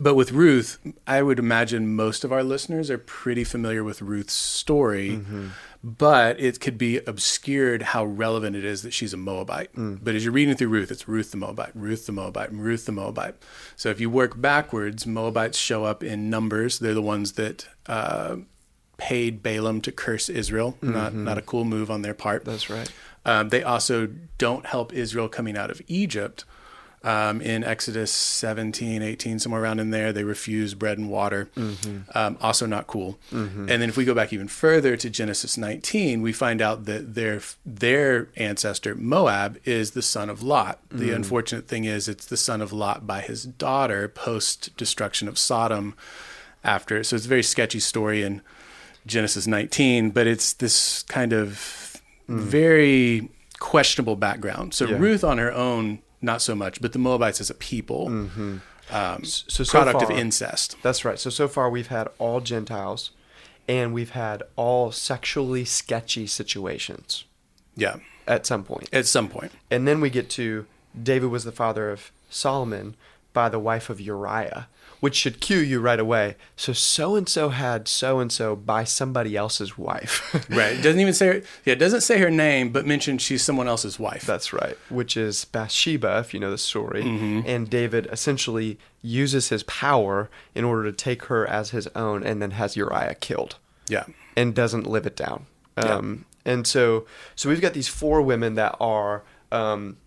but 0.00 0.14
with 0.14 0.32
Ruth, 0.32 0.78
I 1.06 1.22
would 1.22 1.38
imagine 1.38 1.94
most 1.94 2.24
of 2.24 2.32
our 2.32 2.42
listeners 2.42 2.90
are 2.90 2.98
pretty 2.98 3.44
familiar 3.44 3.84
with 3.84 4.02
Ruth's 4.02 4.32
story. 4.32 5.10
Mm-hmm 5.10 5.48
but 5.84 6.40
it 6.40 6.60
could 6.60 6.78
be 6.78 6.96
obscured 7.06 7.82
how 7.82 8.06
relevant 8.06 8.56
it 8.56 8.64
is 8.64 8.80
that 8.82 8.94
she's 8.94 9.12
a 9.12 9.18
Moabite. 9.18 9.70
Mm. 9.74 9.98
But 10.02 10.14
as 10.14 10.24
you're 10.24 10.32
reading 10.32 10.56
through 10.56 10.68
Ruth, 10.68 10.90
it's 10.90 11.06
Ruth 11.06 11.30
the 11.30 11.36
Moabite, 11.36 11.72
Ruth 11.74 12.06
the 12.06 12.12
Moabite, 12.12 12.50
Ruth 12.50 12.86
the 12.86 12.92
Moabite. 12.92 13.34
So 13.76 13.90
if 13.90 14.00
you 14.00 14.08
work 14.08 14.40
backwards, 14.40 15.06
Moabites 15.06 15.58
show 15.58 15.84
up 15.84 16.02
in 16.02 16.30
numbers. 16.30 16.78
They're 16.78 16.94
the 16.94 17.02
ones 17.02 17.32
that 17.32 17.68
uh, 17.86 18.36
paid 18.96 19.42
Balaam 19.42 19.82
to 19.82 19.92
curse 19.92 20.30
Israel. 20.30 20.78
Mm-hmm. 20.80 20.92
Not 20.92 21.14
not 21.14 21.38
a 21.38 21.42
cool 21.42 21.66
move 21.66 21.90
on 21.90 22.00
their 22.00 22.14
part. 22.14 22.46
That's 22.46 22.70
right. 22.70 22.90
Um, 23.26 23.50
they 23.50 23.62
also 23.62 24.08
don't 24.38 24.64
help 24.64 24.94
Israel 24.94 25.28
coming 25.28 25.54
out 25.54 25.70
of 25.70 25.82
Egypt 25.86 26.46
um, 27.04 27.42
in 27.42 27.62
Exodus 27.62 28.10
17, 28.10 29.02
18, 29.02 29.38
somewhere 29.38 29.62
around 29.62 29.78
in 29.78 29.90
there, 29.90 30.10
they 30.10 30.24
refuse 30.24 30.72
bread 30.72 30.96
and 30.96 31.10
water. 31.10 31.50
Mm-hmm. 31.54 32.16
Um, 32.16 32.38
also 32.40 32.64
not 32.64 32.86
cool. 32.86 33.18
Mm-hmm. 33.30 33.68
And 33.68 33.82
then 33.82 33.88
if 33.90 33.96
we 33.98 34.06
go 34.06 34.14
back 34.14 34.32
even 34.32 34.48
further 34.48 34.96
to 34.96 35.10
Genesis 35.10 35.58
19, 35.58 36.22
we 36.22 36.32
find 36.32 36.62
out 36.62 36.86
that 36.86 37.14
their 37.14 37.42
their 37.66 38.28
ancestor 38.36 38.94
Moab 38.94 39.58
is 39.64 39.90
the 39.90 40.00
son 40.00 40.30
of 40.30 40.42
Lot. 40.42 40.80
The 40.90 41.10
mm. 41.10 41.16
unfortunate 41.16 41.68
thing 41.68 41.84
is 41.84 42.08
it's 42.08 42.24
the 42.24 42.38
son 42.38 42.62
of 42.62 42.72
Lot 42.72 43.06
by 43.06 43.20
his 43.20 43.44
daughter 43.44 44.08
post 44.08 44.74
destruction 44.78 45.28
of 45.28 45.38
Sodom. 45.38 45.94
After 46.62 47.04
so 47.04 47.16
it's 47.16 47.26
a 47.26 47.28
very 47.28 47.42
sketchy 47.42 47.80
story 47.80 48.22
in 48.22 48.40
Genesis 49.04 49.46
19, 49.46 50.10
but 50.10 50.26
it's 50.26 50.54
this 50.54 51.02
kind 51.02 51.34
of 51.34 52.00
mm. 52.26 52.38
very 52.38 53.28
questionable 53.58 54.16
background. 54.16 54.72
So 54.72 54.86
yeah. 54.86 54.96
Ruth 54.96 55.22
on 55.22 55.36
her 55.36 55.52
own 55.52 55.98
not 56.24 56.42
so 56.42 56.54
much, 56.54 56.80
but 56.80 56.92
the 56.92 56.98
Moabites 56.98 57.40
as 57.40 57.50
a 57.50 57.54
people, 57.54 58.08
mm-hmm. 58.08 58.56
um, 58.90 59.24
so, 59.24 59.64
so 59.64 59.70
product 59.70 60.00
far, 60.00 60.12
of 60.12 60.18
incest. 60.18 60.76
That's 60.82 61.04
right. 61.04 61.18
So 61.18 61.30
so 61.30 61.48
far 61.48 61.70
we've 61.70 61.88
had 61.88 62.08
all 62.18 62.40
Gentiles, 62.40 63.10
and 63.68 63.92
we've 63.92 64.10
had 64.10 64.42
all 64.56 64.90
sexually 64.90 65.64
sketchy 65.64 66.26
situations. 66.26 67.24
Yeah, 67.76 67.96
at 68.26 68.46
some 68.46 68.64
point. 68.64 68.88
At 68.92 69.06
some 69.06 69.28
point, 69.28 69.52
and 69.70 69.86
then 69.86 70.00
we 70.00 70.10
get 70.10 70.30
to 70.30 70.66
David 71.00 71.30
was 71.30 71.44
the 71.44 71.52
father 71.52 71.90
of 71.90 72.10
Solomon 72.30 72.96
by 73.32 73.48
the 73.48 73.58
wife 73.58 73.90
of 73.90 74.00
Uriah 74.00 74.68
which 75.04 75.16
should 75.16 75.38
cue 75.38 75.58
you 75.58 75.80
right 75.80 76.00
away. 76.00 76.34
So 76.56 76.72
so 76.72 77.14
and 77.14 77.28
so 77.28 77.50
had 77.50 77.88
so 77.88 78.20
and 78.20 78.32
so 78.32 78.56
by 78.56 78.84
somebody 78.84 79.36
else's 79.36 79.76
wife. 79.76 80.32
right. 80.48 80.78
It 80.78 80.82
doesn't 80.82 80.98
even 80.98 81.12
say 81.12 81.26
her, 81.26 81.42
yeah, 81.66 81.74
it 81.74 81.78
doesn't 81.78 82.00
say 82.00 82.18
her 82.20 82.30
name, 82.30 82.70
but 82.70 82.86
mentions 82.86 83.20
she's 83.20 83.42
someone 83.42 83.68
else's 83.68 83.98
wife. 83.98 84.24
That's 84.24 84.54
right. 84.54 84.78
Which 84.88 85.14
is 85.14 85.44
Bathsheba, 85.44 86.20
if 86.20 86.32
you 86.32 86.40
know 86.40 86.50
the 86.50 86.56
story. 86.56 87.02
Mm-hmm. 87.02 87.42
And 87.44 87.68
David 87.68 88.08
essentially 88.10 88.78
uses 89.02 89.50
his 89.50 89.62
power 89.64 90.30
in 90.54 90.64
order 90.64 90.90
to 90.90 90.96
take 90.96 91.24
her 91.24 91.46
as 91.46 91.68
his 91.68 91.86
own, 91.88 92.24
and 92.24 92.40
then 92.40 92.52
has 92.52 92.74
Uriah 92.74 93.14
killed. 93.16 93.56
Yeah. 93.90 94.04
And 94.38 94.54
doesn't 94.54 94.86
live 94.86 95.04
it 95.04 95.16
down. 95.16 95.44
Um, 95.76 96.24
yeah. 96.46 96.52
And 96.52 96.66
so 96.66 97.04
so 97.36 97.50
we've 97.50 97.60
got 97.60 97.74
these 97.74 97.88
four 97.88 98.22
women 98.22 98.54
that 98.54 98.74
are. 98.80 99.22
Um, 99.52 99.98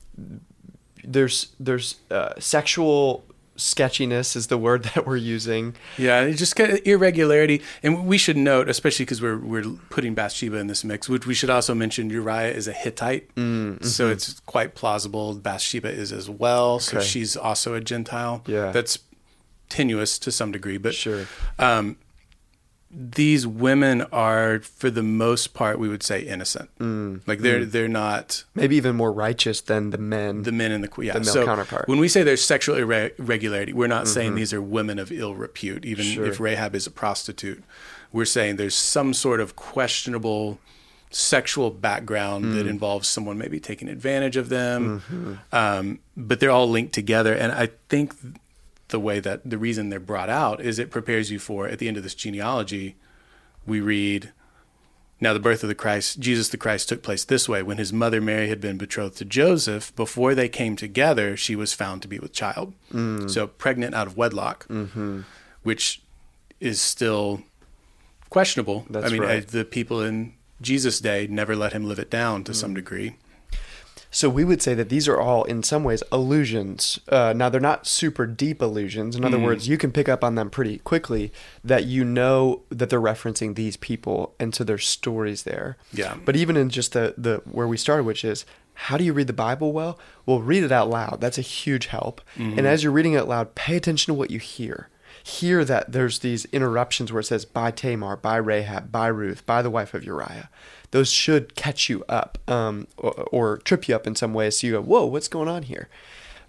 there's 1.04 1.51
there's 1.60 1.98
uh, 2.10 2.34
sexual 2.39 3.26
sketchiness 3.58 4.36
is 4.36 4.48
the 4.48 4.58
word 4.58 4.84
that 4.96 5.06
we're 5.06 5.18
using. 5.18 5.76
Yeah, 5.98 6.30
just 6.32 6.56
kind 6.56 6.72
of 6.72 6.80
irregularity, 6.86 7.62
and 7.84 8.08
we 8.08 8.18
should 8.18 8.38
note, 8.38 8.70
especially 8.70 9.06
because 9.06 9.22
we're 9.22 9.38
we're 9.38 9.64
putting 9.90 10.14
Bathsheba 10.14 10.58
in 10.58 10.68
this 10.68 10.84
mix, 10.84 11.10
which 11.10 11.26
we 11.28 11.34
should 11.34 11.50
also 11.50 11.74
mention 11.76 12.10
Uriah 12.10 12.54
is 12.54 12.68
a 12.68 12.74
Hittite, 12.74 13.34
mm, 13.36 13.78
hmm 13.78 13.84
so 13.84 14.10
it's 14.10 14.40
quite 14.42 14.76
plausible 14.76 15.34
Bathsheba 15.36 15.90
is 15.90 16.12
as 16.12 16.30
well. 16.30 16.76
Okay. 16.76 16.84
So 16.84 17.00
she's 17.02 17.36
also 17.36 17.74
a 17.74 17.82
Gentile. 17.82 18.44
Yeah, 18.48 18.72
that's 18.72 19.00
tenuous 19.70 20.18
to 20.20 20.32
some 20.32 20.52
degree, 20.52 20.78
but 20.78 20.96
sure. 20.96 21.26
Um, 21.60 21.98
these 22.89 23.46
women 23.46 24.03
are, 24.13 24.60
for 24.60 24.89
the 24.89 25.03
most 25.03 25.53
part, 25.53 25.77
we 25.77 25.89
would 25.89 26.03
say 26.03 26.22
innocent. 26.22 26.70
Mm. 26.79 27.22
Like 27.27 27.39
they're 27.39 27.62
mm. 27.62 27.72
they're 27.72 27.88
not 27.88 28.46
maybe 28.56 28.77
even 28.77 28.96
more 28.96 29.12
righteous 29.12 29.60
than 29.62 29.89
the 29.89 29.98
men. 29.98 30.44
The 30.44 30.51
men 30.51 30.72
in 30.72 30.82
the 30.82 30.89
yeah. 31.01 31.13
The 31.13 31.20
male 31.20 31.34
so 31.34 31.46
counterpart. 31.46 31.88
When 31.88 32.00
we 32.00 32.08
say 32.08 32.24
there's 32.24 32.44
sexual 32.44 32.77
irregularity, 32.77 33.74
we're 33.74 33.88
not 33.88 34.06
mm-hmm. 34.06 34.13
saying 34.13 34.36
these 34.36 34.53
are 34.53 34.62
women 34.62 35.00
of 35.00 35.12
ill 35.12 35.36
repute. 35.36 35.86
Even 35.86 36.06
sure. 36.06 36.25
if 36.25 36.39
Rahab 36.39 36.75
is 36.75 36.88
a 36.88 36.91
prostitute, 36.91 37.63
we're 38.13 38.25
saying 38.25 38.56
there's 38.56 38.75
some 38.75 39.13
sort 39.13 39.41
of 39.41 39.56
questionable 39.56 40.60
sexual 41.10 41.72
background 41.72 42.46
mm. 42.46 42.53
that 42.56 42.67
involves 42.67 43.08
someone 43.08 43.38
maybe 43.38 43.60
taking 43.60 43.89
advantage 43.89 44.38
of 44.38 44.50
them. 44.50 45.01
Mm-hmm. 45.01 45.34
Um, 45.51 46.00
but 46.15 46.39
they're 46.39 46.51
all 46.51 46.70
linked 46.70 46.94
together, 46.94 47.34
and 47.34 47.51
I 47.51 47.70
think 47.89 48.13
the 48.89 49.00
way 49.00 49.20
that 49.20 49.50
the 49.50 49.58
reason 49.58 49.89
they're 49.89 50.00
brought 50.00 50.29
out 50.29 50.62
is 50.62 50.79
it 50.79 50.91
prepares 50.91 51.32
you 51.32 51.39
for 51.39 51.67
at 51.67 51.79
the 51.79 51.88
end 51.88 51.98
of 51.98 52.03
this 52.03 52.15
genealogy 52.15 52.96
we 53.65 53.82
read 53.82 54.32
now 55.20 55.34
the 55.34 55.39
birth 55.39 55.63
of 55.63 55.70
the 55.70 55.75
Christ 55.75 56.20
Jesus 56.20 56.50
the 56.50 56.58
Christ 56.58 56.89
took 56.89 57.03
place 57.03 57.24
this 57.24 57.50
way 57.50 57.63
when 57.63 57.77
his 57.77 57.91
mother 57.91 58.22
Mary 58.22 58.50
had 58.50 58.62
been 58.62 58.77
betrothed 58.77 59.17
to 59.17 59.25
Joseph 59.25 59.96
before 59.96 60.36
they 60.36 60.50
came 60.50 60.75
together 60.75 61.36
she 61.36 61.56
was 61.56 61.74
found 61.74 62.01
to 62.01 62.08
be 62.08 62.20
with 62.20 62.34
child 62.34 62.74
mm. 62.91 63.29
so 63.29 63.48
pregnant 63.48 63.94
out 63.96 64.08
of 64.08 64.17
wedlock 64.17 64.67
mm-hmm. 64.67 65.22
which 65.63 66.01
is 66.60 66.79
still 66.79 67.41
questionable 68.29 68.86
That's 68.89 69.08
I 69.08 69.10
mean 69.10 69.22
right. 69.22 69.32
I, 69.32 69.39
the 69.39 69.65
people 69.65 70.01
in 70.01 70.34
Jesus 70.62 71.00
day 71.00 71.27
never 71.29 71.56
let 71.56 71.74
him 71.74 71.86
live 71.86 72.00
it 72.00 72.10
down 72.10 72.44
to 72.46 72.51
mm. 72.51 72.56
some 72.56 72.74
degree 72.74 73.15
so 74.18 74.32
we 74.32 74.44
would 74.44 74.64
say 74.64 74.74
that 74.74 74.90
these 74.90 75.08
are 75.08 75.22
all, 75.22 75.44
in 75.44 75.62
some 75.62 75.84
ways, 75.84 76.02
allusions. 76.12 77.00
Uh, 77.08 77.34
now, 77.36 77.50
they're 77.50 77.62
not 77.62 77.86
super 77.86 78.26
deep 78.26 78.64
allusions. 78.64 79.16
In 79.16 79.24
other 79.24 79.38
mm. 79.38 79.44
words, 79.44 79.68
you 79.68 79.78
can 79.78 79.92
pick 79.92 80.10
up 80.10 80.24
on 80.24 80.34
them 80.34 80.50
pretty 80.50 80.80
quickly 80.80 81.32
that 81.64 81.86
you 81.86 82.04
know 82.04 82.64
that 82.70 82.90
they're 82.90 83.00
referencing 83.00 83.54
these 83.54 83.78
people, 83.78 84.34
and 84.40 84.56
so 84.56 84.64
there's 84.64 84.88
stories 84.88 85.44
there. 85.44 85.78
Yeah. 85.94 86.18
But 86.26 86.36
even 86.36 86.58
in 86.58 86.72
just 86.72 86.94
the, 86.94 87.14
the 87.16 87.44
where 87.46 87.68
we 87.68 87.78
started, 87.78 88.06
which 88.06 88.26
is 88.26 88.44
how 88.74 88.98
do 88.98 89.04
you 89.04 89.14
read 89.14 89.28
the 89.28 89.34
Bible 89.34 89.72
well? 89.72 90.00
Well, 90.26 90.42
read 90.42 90.64
it 90.64 90.72
out 90.72 90.90
loud. 90.90 91.22
That's 91.22 91.38
a 91.38 91.44
huge 91.44 91.86
help. 91.86 92.22
Mm-hmm. 92.38 92.58
And 92.58 92.66
as 92.66 92.84
you're 92.84 92.92
reading 92.92 93.14
it 93.14 93.20
out 93.20 93.28
loud, 93.28 93.54
pay 93.54 93.78
attention 93.78 94.12
to 94.12 94.18
what 94.18 94.32
you 94.32 94.40
hear. 94.40 94.90
Hear 95.24 95.66
that 95.66 95.92
there's 95.92 96.20
these 96.20 96.46
interruptions 96.46 97.12
where 97.12 97.20
it 97.20 97.26
says, 97.26 97.46
by 97.46 97.72
Tamar, 97.72 98.16
by 98.16 98.38
Rahab, 98.38 98.92
by 98.92 99.08
Ruth, 99.08 99.46
by 99.46 99.62
the 99.62 99.70
wife 99.70 99.94
of 99.94 100.04
Uriah 100.04 100.50
those 100.92 101.12
should 101.12 101.56
catch 101.56 101.90
you 101.90 102.04
up 102.08 102.38
um, 102.48 102.88
or, 102.98 103.12
or, 103.32 103.58
trip 103.58 103.88
you 103.88 103.96
up 103.96 104.08
in 104.08 104.16
some 104.16 104.34
way. 104.34 104.50
So 104.50 104.68
you 104.68 104.74
go, 104.74 104.82
whoa, 104.82 105.06
what's 105.06 105.28
going 105.28 105.50
on 105.50 105.64
here? 105.64 105.90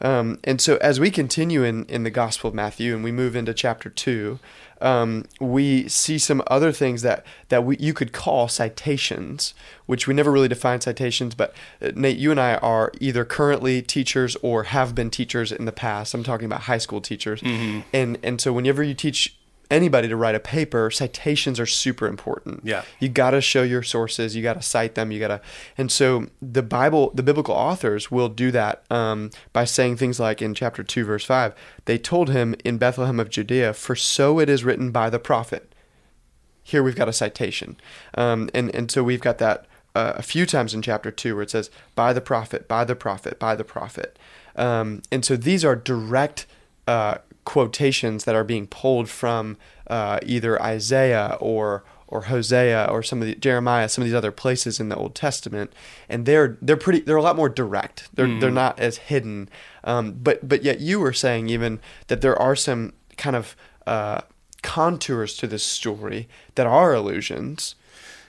Um, 0.01 0.39
and 0.45 0.61
so 0.61 0.77
as 0.77 1.01
we 1.01 1.11
continue 1.11 1.65
in, 1.65 1.85
in 1.87 2.05
the 2.05 2.11
Gospel 2.11 2.49
of 2.49 2.55
Matthew 2.55 2.95
and 2.95 3.03
we 3.03 3.13
move 3.13 3.35
into 3.35 3.53
chapter 3.53 3.91
two, 3.91 4.39
um, 4.81 5.25
we 5.41 5.89
see 5.89 6.19
some 6.19 6.43
other 6.47 6.71
things 6.71 7.03
that, 7.03 7.27
that 7.49 7.65
we, 7.65 7.77
you 7.79 7.93
could 7.93 8.13
call 8.13 8.47
citations, 8.47 9.55
which 9.87 10.07
we 10.07 10.15
never 10.15 10.31
really 10.31 10.49
define 10.49 10.81
citations. 10.81 11.35
But 11.35 11.53
uh, 11.83 11.91
Nate, 11.97 12.17
you 12.17 12.31
and 12.31 12.39
I 12.39 12.57
are 12.57 12.93
either 13.01 13.25
currently 13.25 13.83
teachers 13.83 14.37
or 14.37 14.65
have 14.65 14.95
been 14.95 15.11
teachers 15.11 15.51
in 15.51 15.65
the 15.65 15.73
past. 15.73 16.15
I'm 16.15 16.23
talking 16.23 16.47
about 16.47 16.63
high 16.63 16.79
school 16.79 17.01
teachers. 17.01 17.41
Mm-hmm. 17.41 17.81
And, 17.93 18.19
and 18.23 18.41
so 18.41 18.53
whenever 18.53 18.83
you 18.83 18.95
teach 18.95 19.35
anybody 19.71 20.09
to 20.09 20.17
write 20.17 20.35
a 20.35 20.41
paper, 20.41 20.91
citations 20.91 21.61
are 21.61 21.67
super 21.67 22.07
important. 22.07 22.61
Yeah. 22.65 22.83
You 22.99 23.09
got 23.09 23.31
to 23.31 23.41
show 23.41 23.63
your 23.63 23.83
sources, 23.83 24.35
you 24.35 24.43
got 24.43 24.55
to 24.55 24.63
cite 24.63 24.95
them, 24.95 25.11
you 25.13 25.21
got 25.21 25.29
to. 25.29 25.41
And 25.77 25.91
so 25.91 26.27
the 26.41 26.63
Bible, 26.63 27.11
the 27.15 27.23
biblical 27.23 27.55
authors 27.55 28.11
will 28.11 28.29
do 28.29 28.51
that 28.53 28.85
um, 28.91 29.31
by 29.53 29.65
saying 29.65 29.97
things 29.97 30.19
like 30.19 30.41
in 30.41 30.55
chapter 30.55 30.83
2, 30.83 31.05
verse 31.05 31.25
5, 31.25 31.55
they 31.85 31.99
told 31.99 32.31
him 32.31 32.55
in 32.65 32.79
Bethlehem 32.79 33.21
of 33.21 33.31
Judea, 33.31 33.75
For 33.75 33.95
so 33.95 34.39
it 34.39 34.49
is 34.49 34.65
written 34.65 34.91
by 34.91 35.11
the 35.11 35.19
prophet. 35.19 35.75
Here 36.63 36.83
we've 36.83 36.97
got 36.97 37.09
a 37.09 37.13
citation. 37.13 37.77
Um, 38.15 38.51
and, 38.55 38.75
and 38.75 38.91
so 38.91 39.03
we've 39.03 39.21
got 39.21 39.39
that 39.39 39.67
uh, 39.95 40.15
a 40.17 40.23
few 40.23 40.47
times 40.47 40.75
in 40.75 40.83
chapter 40.83 41.11
2 41.11 41.35
where 41.35 41.43
it 41.43 41.51
says, 41.51 41.71
By 41.95 42.13
the 42.13 42.21
prophet, 42.21 42.69
by 42.69 42.85
the 42.85 42.97
prophet, 42.97 43.39
by 43.39 43.55
the 43.55 43.65
prophet. 43.65 44.19
Um, 44.57 45.03
and 45.11 45.25
so 45.25 45.37
these 45.37 45.65
are 45.65 45.77
direct. 45.77 46.47
Uh, 46.87 47.19
quotations 47.49 48.25
that 48.25 48.35
are 48.35 48.45
being 48.45 48.67
pulled 48.67 49.09
from 49.09 49.57
uh, 49.87 50.19
either 50.23 50.61
Isaiah 50.61 51.39
or 51.41 51.83
or 52.07 52.23
Hosea 52.23 52.87
or 52.91 53.03
some 53.03 53.23
of 53.23 53.27
the 53.27 53.35
Jeremiah, 53.37 53.89
some 53.89 54.03
of 54.03 54.07
these 54.07 54.15
other 54.15 54.31
places 54.31 54.79
in 54.81 54.91
the 54.91 54.97
Old 54.97 55.15
Testament, 55.15 55.73
and 56.11 56.27
they're 56.27 56.59
they're 56.61 56.77
pretty 56.77 57.01
they're 57.01 57.17
a 57.17 57.23
lot 57.23 57.37
more 57.37 57.49
direct. 57.49 58.11
They're 58.13 58.27
mm. 58.27 58.39
they're 58.39 58.51
not 58.51 58.79
as 58.79 58.99
hidden. 58.99 59.49
Um, 59.83 60.13
but 60.13 60.47
but 60.47 60.63
yet 60.63 60.81
you 60.81 61.01
were 61.01 61.15
saying 61.15 61.49
even 61.49 61.81
that 62.09 62.21
there 62.21 62.39
are 62.39 62.55
some 62.55 62.93
kind 63.17 63.35
of 63.35 63.57
uh, 63.87 64.21
contours 64.63 65.35
to 65.39 65.47
this 65.47 65.65
story 65.65 66.29
that 66.55 66.67
are 66.67 66.93
allusions 66.93 67.77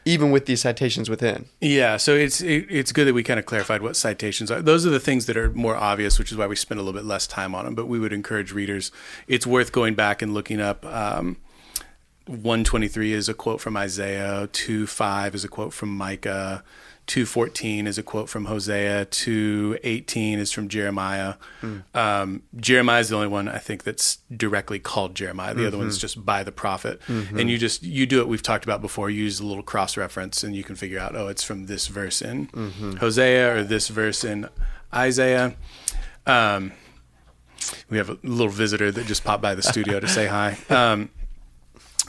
even 0.09 0.31
with 0.31 0.47
these 0.47 0.61
citations 0.61 1.09
within. 1.09 1.45
Yeah, 1.61 1.97
so 1.97 2.15
it's 2.15 2.41
it, 2.41 2.65
it's 2.69 2.91
good 2.91 3.05
that 3.05 3.13
we 3.13 3.23
kind 3.23 3.39
of 3.39 3.45
clarified 3.45 3.81
what 3.81 3.95
citations 3.95 4.49
are. 4.49 4.61
Those 4.61 4.85
are 4.85 4.89
the 4.89 4.99
things 4.99 5.27
that 5.27 5.37
are 5.37 5.51
more 5.51 5.75
obvious, 5.75 6.17
which 6.17 6.31
is 6.31 6.37
why 6.37 6.47
we 6.47 6.55
spend 6.55 6.79
a 6.79 6.83
little 6.83 6.99
bit 6.99 7.05
less 7.05 7.27
time 7.27 7.53
on 7.53 7.65
them. 7.65 7.75
But 7.75 7.87
we 7.87 7.99
would 7.99 8.11
encourage 8.11 8.51
readers. 8.51 8.91
It's 9.27 9.45
worth 9.45 9.71
going 9.71 9.93
back 9.93 10.21
and 10.21 10.33
looking 10.33 10.59
up. 10.59 10.83
Um, 10.85 11.37
123 12.25 13.13
is 13.13 13.29
a 13.29 13.33
quote 13.33 13.61
from 13.61 13.77
Isaiah. 13.77 14.49
2 14.51 14.87
5 14.87 15.35
is 15.35 15.43
a 15.43 15.47
quote 15.47 15.73
from 15.73 15.95
Micah. 15.95 16.63
214 17.09 17.87
is 17.87 17.97
a 17.97 18.03
quote 18.03 18.29
from 18.29 18.45
Hosea. 18.45 19.05
218 19.05 20.37
is 20.37 20.51
from 20.51 20.67
Jeremiah. 20.67 21.33
Mm. 21.63 21.83
Um, 21.95 22.43
Jeremiah 22.55 22.99
is 22.99 23.09
the 23.09 23.15
only 23.15 23.27
one 23.27 23.47
I 23.47 23.57
think 23.57 23.83
that's 23.83 24.19
directly 24.35 24.77
called 24.77 25.15
Jeremiah. 25.15 25.55
The 25.55 25.61
mm-hmm. 25.61 25.67
other 25.69 25.77
one's 25.79 25.97
just 25.97 26.23
by 26.23 26.43
the 26.43 26.51
prophet. 26.51 27.01
Mm-hmm. 27.07 27.39
And 27.39 27.49
you 27.49 27.57
just 27.57 27.81
you 27.81 28.05
do 28.05 28.19
it. 28.19 28.27
we've 28.27 28.43
talked 28.43 28.63
about 28.63 28.79
before. 28.79 29.09
You 29.09 29.23
use 29.23 29.39
a 29.39 29.45
little 29.45 29.63
cross 29.63 29.97
reference, 29.97 30.43
and 30.43 30.55
you 30.55 30.63
can 30.63 30.75
figure 30.75 30.99
out 30.99 31.15
oh, 31.15 31.29
it's 31.29 31.43
from 31.43 31.65
this 31.65 31.87
verse 31.87 32.21
in 32.21 32.45
mm-hmm. 32.47 32.97
Hosea 32.97 33.55
or 33.57 33.63
this 33.63 33.87
verse 33.87 34.23
in 34.23 34.47
Isaiah. 34.93 35.55
Um, 36.27 36.73
we 37.89 37.97
have 37.97 38.11
a 38.11 38.19
little 38.21 38.49
visitor 38.49 38.91
that 38.91 39.07
just 39.07 39.23
popped 39.23 39.41
by 39.41 39.55
the 39.55 39.63
studio 39.63 39.99
to 39.99 40.07
say 40.07 40.27
hi. 40.27 40.59
Um, 40.69 41.09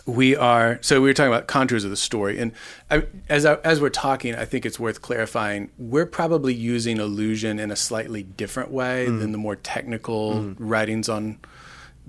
we 0.06 0.34
are 0.36 0.78
so 0.80 1.00
we 1.00 1.08
were 1.08 1.14
talking 1.14 1.32
about 1.32 1.46
contours 1.46 1.84
of 1.84 1.90
the 1.90 1.96
story 1.96 2.38
and 2.38 2.52
I, 2.90 3.04
as 3.28 3.44
I, 3.44 3.54
as 3.56 3.80
we're 3.80 3.90
talking 3.90 4.34
i 4.34 4.44
think 4.44 4.64
it's 4.64 4.78
worth 4.78 5.02
clarifying 5.02 5.70
we're 5.78 6.06
probably 6.06 6.54
using 6.54 6.98
allusion 6.98 7.58
in 7.58 7.70
a 7.70 7.76
slightly 7.76 8.22
different 8.22 8.70
way 8.70 9.06
mm. 9.08 9.20
than 9.20 9.32
the 9.32 9.38
more 9.38 9.56
technical 9.56 10.34
mm. 10.34 10.56
writings 10.58 11.08
on 11.08 11.38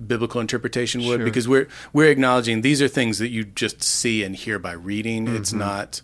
biblical 0.07 0.41
interpretation 0.41 1.01
would 1.05 1.17
sure. 1.17 1.25
because 1.25 1.47
we're 1.47 1.67
we're 1.93 2.09
acknowledging 2.09 2.61
these 2.61 2.81
are 2.81 2.87
things 2.87 3.19
that 3.19 3.29
you 3.29 3.43
just 3.43 3.83
see 3.83 4.23
and 4.23 4.35
hear 4.35 4.57
by 4.57 4.71
reading 4.71 5.25
mm-hmm. 5.25 5.35
it's 5.35 5.53
not 5.53 6.01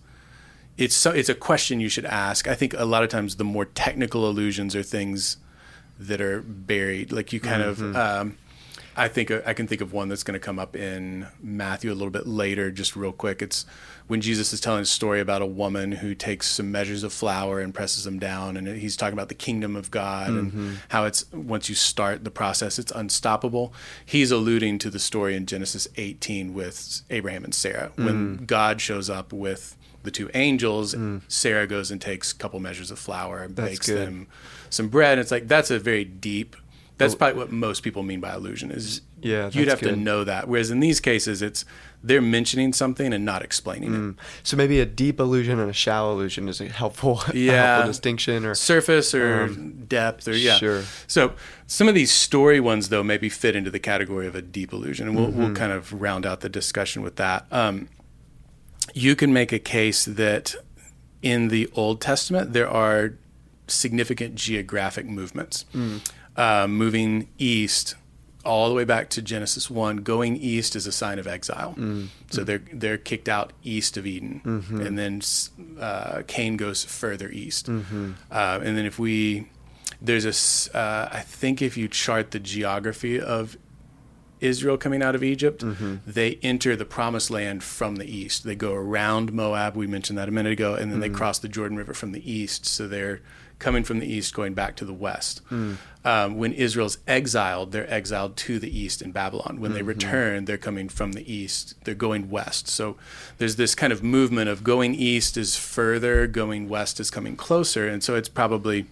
it's 0.78 0.96
so 0.96 1.12
it's 1.12 1.30
a 1.30 1.36
question 1.36 1.80
you 1.80 1.90
should 1.90 2.06
ask 2.06 2.48
i 2.48 2.54
think 2.54 2.74
a 2.74 2.86
lot 2.86 3.04
of 3.04 3.10
times 3.10 3.38
the 3.38 3.44
more 3.44 3.66
technical 3.66 4.28
allusions 4.30 4.76
are 4.76 4.84
things 4.84 5.38
that 6.00 6.22
are 6.22 6.42
buried 6.42 7.12
like 7.12 7.34
you 7.34 7.40
kind 7.40 7.64
mm-hmm. 7.64 7.84
of 7.84 7.96
um, 7.96 8.38
I 8.98 9.08
think 9.08 9.32
I 9.32 9.54
can 9.54 9.68
think 9.68 9.82
of 9.82 9.94
one 9.94 10.10
that's 10.10 10.24
going 10.24 10.34
to 10.34 10.44
come 10.44 10.58
up 10.58 10.76
in 10.76 11.28
Matthew 11.40 11.92
a 11.92 11.94
little 11.94 12.10
bit 12.10 12.26
later, 12.26 12.72
just 12.72 12.96
real 12.96 13.12
quick. 13.12 13.44
It's 13.44 13.66
when 14.08 14.22
Jesus 14.22 14.52
is 14.54 14.60
telling 14.60 14.82
a 14.82 14.86
story 14.86 15.22
about 15.22 15.44
a 15.44 15.46
woman 15.46 15.92
who 15.94 16.16
takes 16.16 16.48
some 16.48 16.72
measures 16.72 17.04
of 17.04 17.14
flour 17.14 17.60
and 17.60 17.74
presses 17.74 18.06
them 18.06 18.18
down, 18.18 18.58
and 18.58 18.68
he's 18.68 18.98
talking 18.98 19.14
about 19.14 19.30
the 19.30 19.36
kingdom 19.36 19.76
of 19.76 19.92
God 19.92 20.32
mm-hmm. 20.32 20.60
and 20.60 20.80
how 20.90 21.06
it's 21.06 21.32
once 21.32 21.70
you 21.70 21.76
start 21.76 22.24
the 22.24 22.32
process, 22.32 22.80
it's 22.80 22.92
unstoppable. 22.92 23.72
He's 24.04 24.32
alluding 24.32 24.80
to 24.80 24.90
the 24.90 25.00
story 25.00 25.36
in 25.36 25.46
Genesis 25.46 25.88
18 25.96 26.56
with 26.56 27.04
Abraham 27.12 27.44
and 27.44 27.54
Sarah 27.54 27.92
when 27.96 28.40
mm. 28.40 28.48
God 28.48 28.82
shows 28.82 29.12
up 29.12 29.32
with 29.32 29.78
the 30.02 30.12
two 30.12 30.32
angels. 30.34 30.96
Mm. 30.96 31.22
Sarah 31.28 31.68
goes 31.68 31.92
and 31.92 32.02
takes 32.02 32.32
a 32.32 32.36
couple 32.36 32.60
measures 32.60 32.90
of 32.90 32.98
flour 32.98 33.44
and 33.44 33.56
that's 33.56 33.70
bakes 33.70 33.88
good. 33.88 34.08
them 34.08 34.28
some 34.70 34.90
bread. 34.90 35.14
And 35.14 35.22
it's 35.22 35.32
like 35.32 35.48
that's 35.48 35.70
a 35.70 35.78
very 35.78 36.04
deep 36.04 36.56
that's 36.98 37.16
probably 37.16 37.38
what 37.38 37.52
most 37.52 37.84
people 37.84 38.04
mean 38.04 38.20
by 38.20 38.32
allusion 38.32 38.72
is 38.72 39.02
yeah 39.22 39.50
you'd 39.54 39.68
have 39.68 39.80
good. 39.80 39.92
to 39.92 39.96
know 39.96 40.24
that 40.24 40.48
whereas 40.48 40.72
in 40.72 40.80
these 40.80 41.00
cases 41.00 41.42
it's 41.42 41.66
they're 42.04 42.22
mentioning 42.22 42.74
something 42.74 43.14
and 43.14 43.26
not 43.26 43.42
explaining 43.42 43.92
mm. 43.92 44.12
it 44.12 44.16
so 44.44 44.58
maybe 44.58 44.80
a 44.80 44.86
deep 44.86 45.20
allusion 45.20 45.60
and 45.60 45.70
a 45.70 45.74
shallow 45.74 46.14
allusion 46.14 46.48
is 46.48 46.62
a 46.62 46.68
helpful, 46.68 47.22
yeah. 47.34 47.52
a 47.54 47.56
helpful 47.56 47.92
distinction 47.92 48.46
or 48.46 48.56
surface 48.56 49.14
or 49.14 49.44
um, 49.44 49.86
depth 49.86 50.28
or 50.28 50.36
yeah 50.36 50.56
sure 50.56 50.84
so 51.08 51.34
some 51.68 51.88
of 51.88 51.96
these 51.96 52.12
story 52.12 52.60
ones 52.60 52.90
though 52.90 53.04
maybe 53.04 53.30
fit 53.30 53.56
into 53.56 53.72
the 53.72 53.80
category 53.80 54.28
of 54.28 54.36
a 54.36 54.42
deep 54.42 54.74
allusion 54.74 55.08
and 55.08 55.16
we'll, 55.16 55.28
mm-hmm. 55.28 55.40
we'll 55.40 55.54
kind 55.54 55.72
of 55.72 56.02
round 56.02 56.26
out 56.26 56.42
the 56.42 56.50
discussion 56.50 57.02
with 57.02 57.16
that 57.16 57.46
um, 57.52 57.88
you 58.94 59.16
can 59.16 59.34
make 59.34 59.52
a 59.52 59.60
case 59.60 60.06
that 60.06 60.56
in 61.22 61.50
the 61.50 61.70
old 61.74 62.00
testament 62.02 62.54
there 62.54 62.70
are 62.70 63.14
significant 63.68 64.36
geographic 64.36 65.06
movements 65.06 65.66
mm 65.74 66.00
uh, 66.38 66.68
moving 66.68 67.28
east 67.38 67.96
all 68.46 68.70
the 68.70 68.76
way 68.76 68.86
back 68.86 69.10
to 69.10 69.22
Genesis 69.22 69.70
one. 69.70 69.98
Going 69.98 70.38
east 70.38 70.76
is 70.76 70.88
a 70.88 70.92
sign 70.92 71.20
of 71.20 71.28
exile. 71.28 71.76
Mm. 71.78 72.08
So 72.32 72.44
they're 72.44 72.62
they're 72.72 72.98
kicked 72.98 73.28
out 73.28 73.54
east 73.64 73.98
of 73.98 74.08
Eden, 74.08 74.42
mm-hmm. 74.44 74.82
and 74.82 74.98
then 74.98 75.22
uh, 75.80 76.24
Cain 76.28 76.58
goes 76.58 76.86
further 76.86 77.30
east. 77.30 77.68
Mm-hmm. 77.68 78.12
Uh, 78.32 78.60
and 78.64 78.78
then 78.78 78.86
if 78.86 78.98
we 78.98 79.50
there's 80.02 80.26
a 80.26 80.78
uh, 80.78 81.10
I 81.12 81.20
think 81.20 81.62
if 81.62 81.76
you 81.78 81.88
chart 81.88 82.32
the 82.32 82.40
geography 82.40 83.20
of 83.20 83.58
Israel 84.40 84.78
coming 84.78 85.02
out 85.02 85.16
of 85.16 85.24
Egypt, 85.24 85.64
mm-hmm. 85.64 85.96
they 86.06 86.40
enter 86.44 86.76
the 86.76 86.86
promised 86.86 87.32
land 87.32 87.64
from 87.64 87.96
the 87.96 88.06
east. 88.06 88.44
They 88.44 88.56
go 88.56 88.74
around 88.74 89.34
Moab, 89.34 89.76
we 89.76 89.88
mentioned 89.88 90.18
that 90.20 90.30
a 90.30 90.32
minute 90.32 90.52
ago, 90.52 90.76
and 90.76 90.92
then 90.92 91.00
they 91.00 91.10
cross 91.10 91.40
the 91.40 91.50
Jordan 91.50 91.76
River 91.76 91.94
from 91.94 92.12
the 92.12 92.32
east. 92.32 92.66
So 92.66 92.88
they're 92.88 93.22
coming 93.60 93.84
from 93.84 94.00
the 94.00 94.06
east, 94.06 94.34
going 94.34 94.54
back 94.54 94.76
to 94.78 94.86
the 94.86 94.94
west. 94.94 95.42
Mm. 95.50 95.78
Um, 96.06 96.38
when 96.38 96.54
Israel's 96.54 97.00
exiled, 97.08 97.72
they're 97.72 97.92
exiled 97.92 98.38
to 98.38 98.60
the 98.60 98.80
east 98.80 99.02
in 99.02 99.12
Babylon. 99.12 99.60
When 99.60 99.72
mm-hmm. 99.72 99.78
they 99.78 99.82
return, 99.82 100.46
they're 100.46 100.58
coming 100.58 100.90
from 100.90 101.14
the 101.14 101.32
east, 101.32 101.76
they're 101.84 101.96
going 101.96 102.30
west. 102.30 102.68
So 102.68 102.96
there's 103.40 103.58
this 103.58 103.76
kind 103.76 103.92
of 103.92 104.04
movement 104.04 104.50
of 104.50 104.64
going 104.64 104.96
east 104.96 105.36
is 105.38 105.56
further, 105.56 106.28
going 106.28 106.70
west 106.70 107.00
is 107.00 107.10
coming 107.10 107.36
closer. 107.36 107.88
And 107.88 108.04
so 108.04 108.16
it's 108.16 108.30
probably 108.30 108.86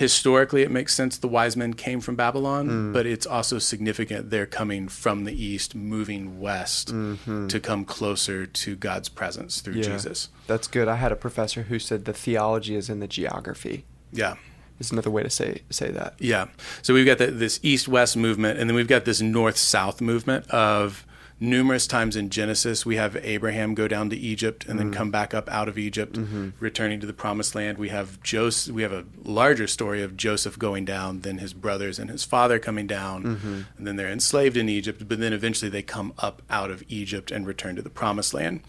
historically 0.00 0.62
it 0.62 0.70
makes 0.70 0.94
sense 0.94 1.18
the 1.18 1.28
wise 1.28 1.58
men 1.58 1.74
came 1.74 2.00
from 2.00 2.16
Babylon, 2.16 2.68
mm. 2.68 2.92
but 2.94 3.04
it's 3.04 3.26
also 3.26 3.58
significant 3.58 4.30
they're 4.30 4.46
coming 4.46 4.88
from 4.88 5.24
the 5.24 5.44
east, 5.44 5.74
moving 5.74 6.40
west 6.40 6.90
mm-hmm. 6.90 7.48
to 7.48 7.60
come 7.60 7.84
closer 7.84 8.46
to 8.46 8.76
God's 8.76 9.10
presence 9.10 9.60
through 9.60 9.74
yeah, 9.74 9.82
Jesus. 9.82 10.30
That's 10.46 10.68
good. 10.68 10.88
I 10.88 10.96
had 10.96 11.12
a 11.12 11.16
professor 11.16 11.64
who 11.64 11.78
said 11.78 12.06
the 12.06 12.14
theology 12.14 12.76
is 12.76 12.88
in 12.88 13.00
the 13.00 13.06
geography. 13.06 13.84
Yeah. 14.10 14.36
Is 14.78 14.90
another 14.90 15.10
way 15.10 15.22
to 15.22 15.28
say 15.28 15.60
say 15.68 15.90
that. 15.90 16.14
Yeah. 16.18 16.46
So 16.80 16.94
we've 16.94 17.04
got 17.04 17.18
the, 17.18 17.26
this 17.26 17.60
east 17.62 17.86
west 17.86 18.16
movement, 18.16 18.58
and 18.58 18.70
then 18.70 18.74
we've 18.74 18.88
got 18.88 19.04
this 19.04 19.20
north 19.20 19.58
south 19.58 20.00
movement 20.00 20.48
of 20.48 21.04
numerous 21.40 21.86
times 21.86 22.16
in 22.16 22.28
Genesis, 22.28 22.84
we 22.84 22.96
have 22.96 23.16
Abraham 23.16 23.74
go 23.74 23.88
down 23.88 24.10
to 24.10 24.16
Egypt 24.16 24.66
and 24.66 24.78
mm-hmm. 24.78 24.90
then 24.90 24.96
come 24.96 25.10
back 25.10 25.32
up 25.32 25.48
out 25.48 25.68
of 25.68 25.78
Egypt, 25.78 26.12
mm-hmm. 26.12 26.50
returning 26.60 27.00
to 27.00 27.06
the 27.06 27.12
promised 27.12 27.54
land. 27.54 27.78
We 27.78 27.88
have 27.88 28.22
Joseph, 28.22 28.74
we 28.74 28.82
have 28.82 28.92
a 28.92 29.06
larger 29.24 29.66
story 29.66 30.02
of 30.02 30.16
Joseph 30.16 30.58
going 30.58 30.84
down, 30.84 31.20
then 31.20 31.38
his 31.38 31.54
brothers 31.54 31.98
and 31.98 32.10
his 32.10 32.24
father 32.24 32.58
coming 32.58 32.86
down, 32.86 33.24
mm-hmm. 33.24 33.60
and 33.78 33.86
then 33.86 33.96
they're 33.96 34.08
enslaved 34.08 34.56
in 34.56 34.68
Egypt, 34.68 35.08
but 35.08 35.18
then 35.18 35.32
eventually 35.32 35.70
they 35.70 35.82
come 35.82 36.12
up 36.18 36.42
out 36.50 36.70
of 36.70 36.84
Egypt 36.88 37.30
and 37.30 37.46
return 37.46 37.74
to 37.76 37.82
the 37.82 37.90
promised 37.90 38.34
land. 38.34 38.60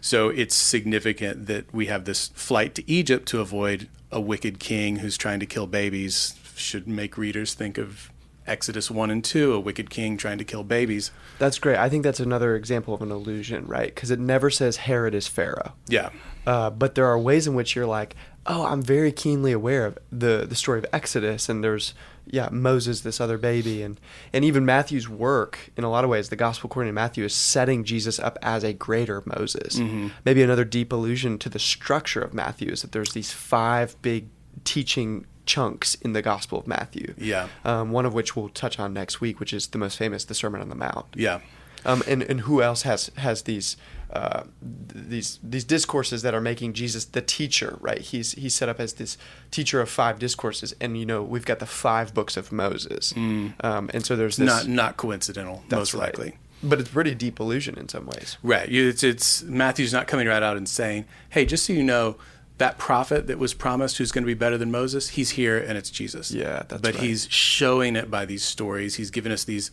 So 0.00 0.28
it's 0.28 0.54
significant 0.54 1.46
that 1.46 1.72
we 1.72 1.86
have 1.86 2.04
this 2.04 2.28
flight 2.28 2.74
to 2.76 2.90
Egypt 2.90 3.26
to 3.28 3.40
avoid 3.40 3.88
a 4.10 4.20
wicked 4.20 4.58
king 4.58 4.96
who's 4.96 5.16
trying 5.16 5.40
to 5.40 5.46
kill 5.46 5.66
babies. 5.66 6.34
Should 6.54 6.88
make 6.88 7.16
readers 7.16 7.54
think 7.54 7.78
of 7.78 8.10
Exodus 8.48 8.90
1 8.90 9.10
and 9.10 9.24
2, 9.24 9.52
a 9.52 9.60
wicked 9.60 9.90
king 9.90 10.16
trying 10.16 10.38
to 10.38 10.44
kill 10.44 10.64
babies. 10.64 11.10
That's 11.38 11.58
great. 11.58 11.76
I 11.76 11.88
think 11.88 12.02
that's 12.02 12.20
another 12.20 12.56
example 12.56 12.94
of 12.94 13.02
an 13.02 13.10
allusion, 13.10 13.66
right? 13.66 13.94
Because 13.94 14.10
it 14.10 14.18
never 14.18 14.50
says 14.50 14.78
Herod 14.78 15.14
is 15.14 15.26
Pharaoh. 15.26 15.74
Yeah. 15.88 16.10
Uh, 16.46 16.70
but 16.70 16.94
there 16.94 17.06
are 17.06 17.18
ways 17.18 17.46
in 17.46 17.54
which 17.54 17.76
you're 17.76 17.86
like, 17.86 18.16
oh, 18.46 18.64
I'm 18.64 18.82
very 18.82 19.12
keenly 19.12 19.52
aware 19.52 19.84
of 19.84 19.98
the, 20.10 20.46
the 20.48 20.54
story 20.54 20.78
of 20.78 20.86
Exodus, 20.92 21.50
and 21.50 21.62
there's, 21.62 21.92
yeah, 22.26 22.48
Moses, 22.50 23.02
this 23.02 23.20
other 23.20 23.36
baby. 23.36 23.82
And, 23.82 24.00
and 24.32 24.44
even 24.44 24.64
Matthew's 24.64 25.08
work, 25.08 25.70
in 25.76 25.84
a 25.84 25.90
lot 25.90 26.04
of 26.04 26.10
ways, 26.10 26.30
the 26.30 26.36
gospel 26.36 26.68
according 26.68 26.88
to 26.88 26.94
Matthew 26.94 27.24
is 27.24 27.34
setting 27.34 27.84
Jesus 27.84 28.18
up 28.18 28.38
as 28.40 28.64
a 28.64 28.72
greater 28.72 29.22
Moses. 29.26 29.78
Mm-hmm. 29.78 30.08
Maybe 30.24 30.42
another 30.42 30.64
deep 30.64 30.92
allusion 30.92 31.38
to 31.38 31.50
the 31.50 31.58
structure 31.58 32.22
of 32.22 32.32
Matthew 32.32 32.72
is 32.72 32.80
that 32.80 32.92
there's 32.92 33.12
these 33.12 33.32
five 33.32 34.00
big 34.00 34.28
teaching 34.64 35.26
chunks 35.48 35.94
in 35.96 36.12
the 36.12 36.22
Gospel 36.22 36.60
of 36.60 36.68
Matthew. 36.68 37.14
Yeah. 37.16 37.48
Um, 37.64 37.90
one 37.90 38.06
of 38.06 38.14
which 38.14 38.36
we'll 38.36 38.50
touch 38.50 38.78
on 38.78 38.92
next 38.92 39.20
week, 39.20 39.40
which 39.40 39.52
is 39.52 39.66
the 39.68 39.78
most 39.78 39.96
famous, 39.96 40.24
the 40.24 40.34
Sermon 40.34 40.60
on 40.60 40.68
the 40.68 40.76
Mount. 40.76 41.06
Yeah. 41.14 41.40
Um, 41.84 42.02
and 42.06 42.22
and 42.22 42.40
who 42.40 42.60
else 42.60 42.82
has 42.82 43.10
has 43.16 43.42
these 43.42 43.76
uh, 44.12 44.44
these 44.60 45.38
these 45.42 45.64
discourses 45.64 46.22
that 46.22 46.34
are 46.34 46.40
making 46.40 46.72
Jesus 46.72 47.04
the 47.04 47.22
teacher, 47.22 47.78
right? 47.80 48.00
He's 48.00 48.32
he's 48.32 48.54
set 48.54 48.68
up 48.68 48.80
as 48.80 48.94
this 48.94 49.16
teacher 49.50 49.80
of 49.80 49.88
five 49.88 50.18
discourses, 50.18 50.74
and 50.80 50.98
you 50.98 51.06
know 51.06 51.22
we've 51.22 51.44
got 51.44 51.60
the 51.60 51.66
five 51.66 52.14
books 52.14 52.36
of 52.36 52.50
Moses, 52.50 53.12
mm. 53.12 53.52
um, 53.64 53.90
and 53.94 54.04
so 54.04 54.16
there's 54.16 54.36
this 54.36 54.46
not 54.46 54.66
not 54.66 54.96
coincidental, 54.96 55.62
most 55.70 55.94
right. 55.94 56.00
likely. 56.00 56.36
But 56.60 56.80
it's 56.80 56.90
pretty 56.90 57.14
deep 57.14 57.38
allusion 57.38 57.78
in 57.78 57.88
some 57.88 58.06
ways. 58.06 58.36
Right. 58.42 58.68
It's 58.68 59.04
it's 59.04 59.42
Matthew's 59.42 59.92
not 59.92 60.08
coming 60.08 60.26
right 60.26 60.42
out 60.42 60.56
and 60.56 60.68
saying, 60.68 61.04
"Hey, 61.30 61.46
just 61.46 61.64
so 61.64 61.72
you 61.72 61.84
know, 61.84 62.16
that 62.58 62.78
prophet 62.78 63.26
that 63.28 63.38
was 63.38 63.54
promised 63.54 63.98
who's 63.98 64.12
going 64.12 64.24
to 64.24 64.26
be 64.26 64.34
better 64.34 64.58
than 64.58 64.70
Moses, 64.70 65.10
he's 65.10 65.30
here 65.30 65.58
and 65.58 65.78
it's 65.78 65.90
Jesus. 65.90 66.30
Yeah, 66.30 66.64
that's 66.68 66.72
right. 66.72 66.82
But 66.82 66.94
right. 66.94 67.04
he's 67.04 67.28
showing 67.30 67.96
it 67.96 68.10
by 68.10 68.24
these 68.24 68.44
stories. 68.44 68.96
He's 68.96 69.10
giving 69.10 69.32
us 69.32 69.44
these 69.44 69.70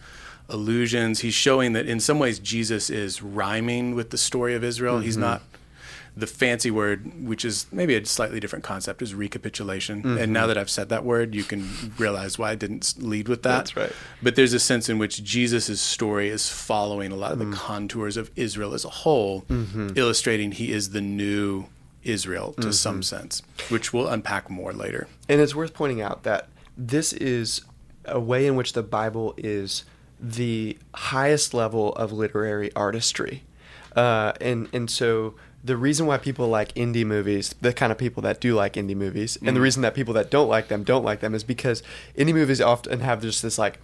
allusions. 0.50 1.20
He's 1.20 1.34
showing 1.34 1.74
that 1.74 1.88
in 1.88 2.00
some 2.00 2.20
ways 2.20 2.40
Jesus 2.40 2.90
is 2.90 3.22
rhyming 3.22 3.96
with 3.96 4.12
the 4.12 4.18
story 4.18 4.56
of 4.56 4.64
Israel. 4.64 4.96
Mm-hmm. 4.96 5.06
He's 5.06 5.18
not 5.18 5.42
the 6.18 6.28
fancy 6.28 6.72
word, 6.72 7.28
which 7.28 7.44
is 7.44 7.66
maybe 7.72 7.94
a 7.96 8.06
slightly 8.06 8.40
different 8.40 8.64
concept, 8.64 9.02
is 9.02 9.14
recapitulation. 9.14 10.02
Mm-hmm. 10.02 10.18
And 10.18 10.32
now 10.32 10.48
that 10.48 10.58
I've 10.58 10.70
said 10.70 10.90
that 10.90 11.04
word, 11.04 11.36
you 11.36 11.44
can 11.44 11.94
realize 11.98 12.40
why 12.40 12.52
I 12.52 12.56
didn't 12.56 12.96
lead 13.00 13.28
with 13.28 13.44
that. 13.44 13.58
That's 13.58 13.76
right. 13.76 13.92
But 14.24 14.36
there's 14.36 14.54
a 14.54 14.60
sense 14.60 14.88
in 14.88 14.98
which 14.98 15.24
Jesus' 15.24 15.82
story 15.82 16.30
is 16.30 16.50
following 16.50 17.12
a 17.12 17.16
lot 17.16 17.34
of 17.34 17.40
mm-hmm. 17.40 17.52
the 17.52 17.58
mm. 17.58 17.60
contours 17.60 18.16
of 18.16 18.32
Israel 18.36 18.74
as 18.74 18.86
a 18.86 18.90
whole, 18.90 19.42
mm-hmm. 19.42 19.90
illustrating 19.96 20.54
he 20.54 20.72
is 20.72 20.92
the 20.92 21.02
new 21.02 21.66
Israel 22.06 22.54
to 22.54 22.62
mm-hmm. 22.62 22.72
some 22.72 23.04
sense, 23.04 23.42
which 23.70 23.92
we'll 23.94 24.08
unpack 24.08 24.50
more 24.50 24.74
later. 24.74 25.08
And 25.28 25.42
it's 25.42 25.56
worth 25.56 25.74
pointing 25.74 26.02
out 26.02 26.24
that 26.24 26.48
this 26.78 27.14
is 27.14 27.62
a 28.06 28.20
way 28.20 28.46
in 28.48 28.56
which 28.56 28.74
the 28.74 28.84
Bible 28.84 29.34
is 29.38 29.84
the 30.20 30.78
highest 30.94 31.54
level 31.54 31.94
of 31.94 32.12
literary 32.12 32.74
artistry. 32.76 33.44
Uh, 33.96 34.34
and 34.42 34.70
and 34.74 34.90
so 34.90 35.36
the 35.64 35.76
reason 35.76 36.06
why 36.06 36.18
people 36.18 36.48
like 36.48 36.74
indie 36.76 37.06
movies, 37.06 37.56
the 37.60 37.74
kind 37.74 37.92
of 37.92 37.98
people 37.98 38.22
that 38.22 38.40
do 38.40 38.54
like 38.54 38.74
indie 38.74 38.96
movies, 38.96 39.38
mm 39.38 39.48
and 39.48 39.56
the 39.56 39.60
mm. 39.60 39.64
reason 39.64 39.82
that 39.82 39.96
people 39.96 40.14
that 40.14 40.30
don't 40.30 40.48
like 40.48 40.68
them 40.68 40.84
don't 40.84 41.04
like 41.04 41.20
them 41.20 41.34
is 41.34 41.44
because 41.44 41.82
indie 42.18 42.34
movies 42.34 42.62
often 42.62 43.00
have 43.00 43.22
just 43.22 43.42
this 43.42 43.58
like 43.58 43.80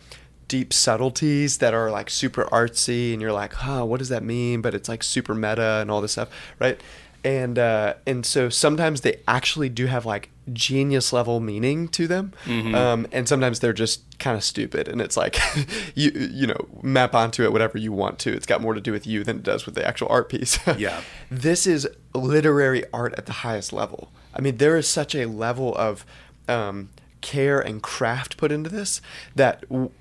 deep 0.47 0.73
subtleties 0.73 1.59
that 1.59 1.73
are 1.73 1.89
like 1.89 2.09
super 2.09 2.43
artsy 2.45 3.13
and 3.13 3.21
you're 3.21 3.31
like, 3.31 3.53
huh, 3.53 3.85
what 3.85 3.99
does 3.99 4.09
that 4.09 4.21
mean? 4.21 4.61
But 4.61 4.73
it's 4.73 4.89
like 4.89 5.01
super 5.01 5.33
meta 5.33 5.79
and 5.81 5.89
all 5.89 6.01
this 6.01 6.11
stuff, 6.11 6.29
right? 6.59 6.79
And 7.23 7.59
uh, 7.59 7.95
and 8.07 8.25
so 8.25 8.49
sometimes 8.49 9.01
they 9.01 9.21
actually 9.27 9.69
do 9.69 9.85
have 9.85 10.05
like 10.05 10.29
genius 10.51 11.13
level 11.13 11.39
meaning 11.39 11.87
to 11.89 12.07
them, 12.07 12.33
mm-hmm. 12.45 12.73
um, 12.73 13.07
and 13.11 13.27
sometimes 13.27 13.59
they're 13.59 13.73
just 13.73 14.19
kind 14.19 14.35
of 14.35 14.43
stupid, 14.43 14.87
and 14.87 15.01
it's 15.01 15.15
like 15.15 15.37
you 15.95 16.11
you 16.11 16.47
know 16.47 16.67
map 16.81 17.13
onto 17.13 17.43
it 17.43 17.51
whatever 17.51 17.77
you 17.77 17.91
want 17.91 18.19
to. 18.19 18.33
It's 18.33 18.45
got 18.45 18.61
more 18.61 18.73
to 18.73 18.81
do 18.81 18.91
with 18.91 19.05
you 19.05 19.23
than 19.23 19.37
it 19.37 19.43
does 19.43 19.65
with 19.65 19.75
the 19.75 19.85
actual 19.85 20.07
art 20.09 20.29
piece. 20.29 20.59
yeah, 20.77 21.01
this 21.29 21.67
is 21.67 21.87
literary 22.13 22.83
art 22.93 23.13
at 23.17 23.25
the 23.25 23.33
highest 23.33 23.71
level. 23.71 24.11
I 24.33 24.41
mean, 24.41 24.57
there 24.57 24.77
is 24.77 24.87
such 24.87 25.13
a 25.13 25.25
level 25.25 25.75
of 25.75 26.05
um, 26.47 26.89
care 27.21 27.59
and 27.59 27.81
craft 27.81 28.37
put 28.37 28.51
into 28.51 28.69
this 28.69 29.01
that 29.35 29.61
w- 29.69 29.91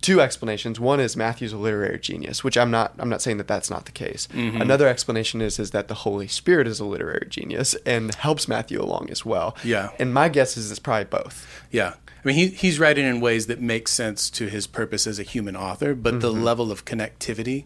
two 0.00 0.20
explanations. 0.20 0.80
One 0.80 1.00
is 1.00 1.16
matthew's 1.16 1.52
a 1.52 1.58
literary 1.58 1.98
genius 1.98 2.42
which 2.42 2.56
i'm 2.58 2.70
not 2.70 2.94
i'm 2.98 3.08
not 3.08 3.22
saying 3.22 3.36
that 3.36 3.48
that's 3.48 3.70
not 3.70 3.84
the 3.86 3.92
case. 3.92 4.28
Mm-hmm. 4.32 4.60
another 4.60 4.88
explanation 4.88 5.40
is 5.40 5.58
is 5.58 5.70
that 5.70 5.88
the 5.88 5.94
holy 5.94 6.28
spirit 6.28 6.66
is 6.66 6.80
a 6.80 6.84
literary 6.84 7.26
genius 7.28 7.74
and 7.86 8.14
helps 8.14 8.48
matthew 8.48 8.82
along 8.82 9.08
as 9.10 9.24
well. 9.24 9.56
Yeah. 9.64 9.90
And 9.98 10.12
my 10.12 10.28
guess 10.28 10.56
is 10.56 10.70
it's 10.70 10.80
probably 10.80 11.04
both. 11.04 11.64
Yeah. 11.70 11.94
I 12.22 12.28
mean, 12.28 12.36
he, 12.36 12.48
he's 12.48 12.78
writing 12.78 13.06
in 13.06 13.20
ways 13.20 13.46
that 13.46 13.60
make 13.60 13.88
sense 13.88 14.28
to 14.30 14.48
his 14.48 14.66
purpose 14.66 15.06
as 15.06 15.18
a 15.18 15.22
human 15.22 15.56
author, 15.56 15.94
but 15.94 16.10
mm-hmm. 16.14 16.20
the 16.20 16.32
level 16.32 16.70
of 16.70 16.84
connectivity 16.84 17.64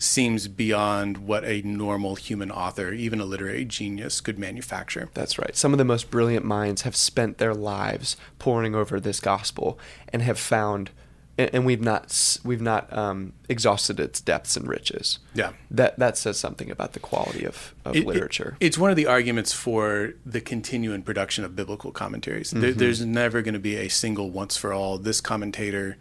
seems 0.00 0.48
beyond 0.48 1.18
what 1.18 1.44
a 1.44 1.60
normal 1.60 2.16
human 2.16 2.50
author, 2.50 2.92
even 2.92 3.20
a 3.20 3.24
literary 3.24 3.66
genius, 3.66 4.20
could 4.22 4.38
manufacture. 4.38 5.10
That's 5.12 5.38
right. 5.38 5.54
Some 5.54 5.72
of 5.72 5.78
the 5.78 5.84
most 5.84 6.10
brilliant 6.10 6.44
minds 6.44 6.82
have 6.82 6.96
spent 6.96 7.36
their 7.36 7.54
lives 7.54 8.16
poring 8.38 8.74
over 8.74 8.98
this 8.98 9.20
gospel 9.20 9.78
and 10.10 10.22
have 10.22 10.38
found 10.38 10.90
and 11.38 11.64
we've 11.64 11.80
not 11.80 12.38
we've 12.44 12.60
not 12.60 12.92
um, 12.92 13.32
exhausted 13.48 13.98
its 13.98 14.20
depths 14.20 14.56
and 14.56 14.68
riches. 14.68 15.20
Yeah, 15.34 15.52
that 15.70 15.98
that 15.98 16.18
says 16.18 16.38
something 16.38 16.70
about 16.70 16.92
the 16.92 17.00
quality 17.00 17.44
of, 17.44 17.74
of 17.84 17.96
it, 17.96 18.06
literature. 18.06 18.56
It, 18.60 18.66
it's 18.66 18.78
one 18.78 18.90
of 18.90 18.96
the 18.96 19.06
arguments 19.06 19.52
for 19.52 20.12
the 20.26 20.40
continuing 20.40 21.02
production 21.02 21.44
of 21.44 21.56
biblical 21.56 21.92
commentaries. 21.92 22.50
Mm-hmm. 22.50 22.60
There, 22.60 22.72
there's 22.72 23.04
never 23.04 23.40
going 23.42 23.54
to 23.54 23.60
be 23.60 23.76
a 23.76 23.88
single 23.88 24.30
once 24.30 24.56
for 24.56 24.72
all. 24.72 24.98
This 24.98 25.20
commentator 25.20 25.96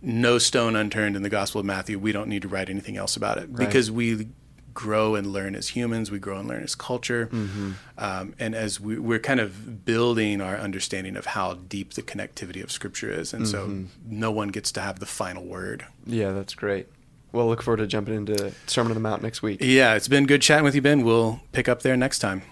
no 0.00 0.38
stone 0.38 0.76
unturned 0.76 1.16
in 1.16 1.22
the 1.22 1.28
Gospel 1.28 1.60
of 1.60 1.66
Matthew. 1.66 1.98
We 1.98 2.12
don't 2.12 2.28
need 2.28 2.42
to 2.42 2.48
write 2.48 2.70
anything 2.70 2.96
else 2.96 3.16
about 3.16 3.38
it 3.38 3.48
right. 3.50 3.58
because 3.58 3.90
we 3.90 4.28
grow 4.74 5.16
and 5.16 5.32
learn 5.32 5.56
as 5.56 5.68
humans. 5.68 6.10
We 6.10 6.20
grow 6.20 6.38
and 6.38 6.48
learn 6.48 6.62
as 6.62 6.76
culture, 6.76 7.26
mm-hmm. 7.26 7.72
um, 7.98 8.34
and 8.38 8.54
as 8.54 8.78
we, 8.78 8.96
are 9.14 9.18
kind 9.18 9.40
of 9.40 9.84
building 9.84 10.40
our 10.40 10.56
understanding 10.56 11.16
of 11.16 11.26
how 11.26 11.54
deep 11.54 11.94
the 11.94 12.02
connectivity 12.02 12.62
of 12.62 12.70
Scripture 12.70 13.10
is, 13.10 13.32
and 13.32 13.44
mm-hmm. 13.44 13.84
so 13.84 13.90
no 14.06 14.30
one 14.30 14.48
gets 14.48 14.70
to 14.72 14.80
have 14.80 15.00
the 15.00 15.06
final 15.06 15.44
word. 15.44 15.84
Yeah, 16.06 16.30
that's 16.30 16.54
great. 16.54 16.86
Well, 17.32 17.48
look 17.48 17.60
forward 17.60 17.78
to 17.78 17.86
jumping 17.86 18.14
into 18.14 18.52
Sermon 18.66 18.92
on 18.92 18.94
the 18.94 19.00
Mount 19.00 19.22
next 19.22 19.42
week. 19.42 19.58
Yeah, 19.60 19.94
it's 19.94 20.08
been 20.08 20.26
good 20.26 20.42
chatting 20.42 20.64
with 20.64 20.74
you, 20.74 20.80
Ben. 20.80 21.02
We'll 21.02 21.40
pick 21.52 21.68
up 21.68 21.82
there 21.82 21.96
next 21.96 22.20
time. 22.20 22.42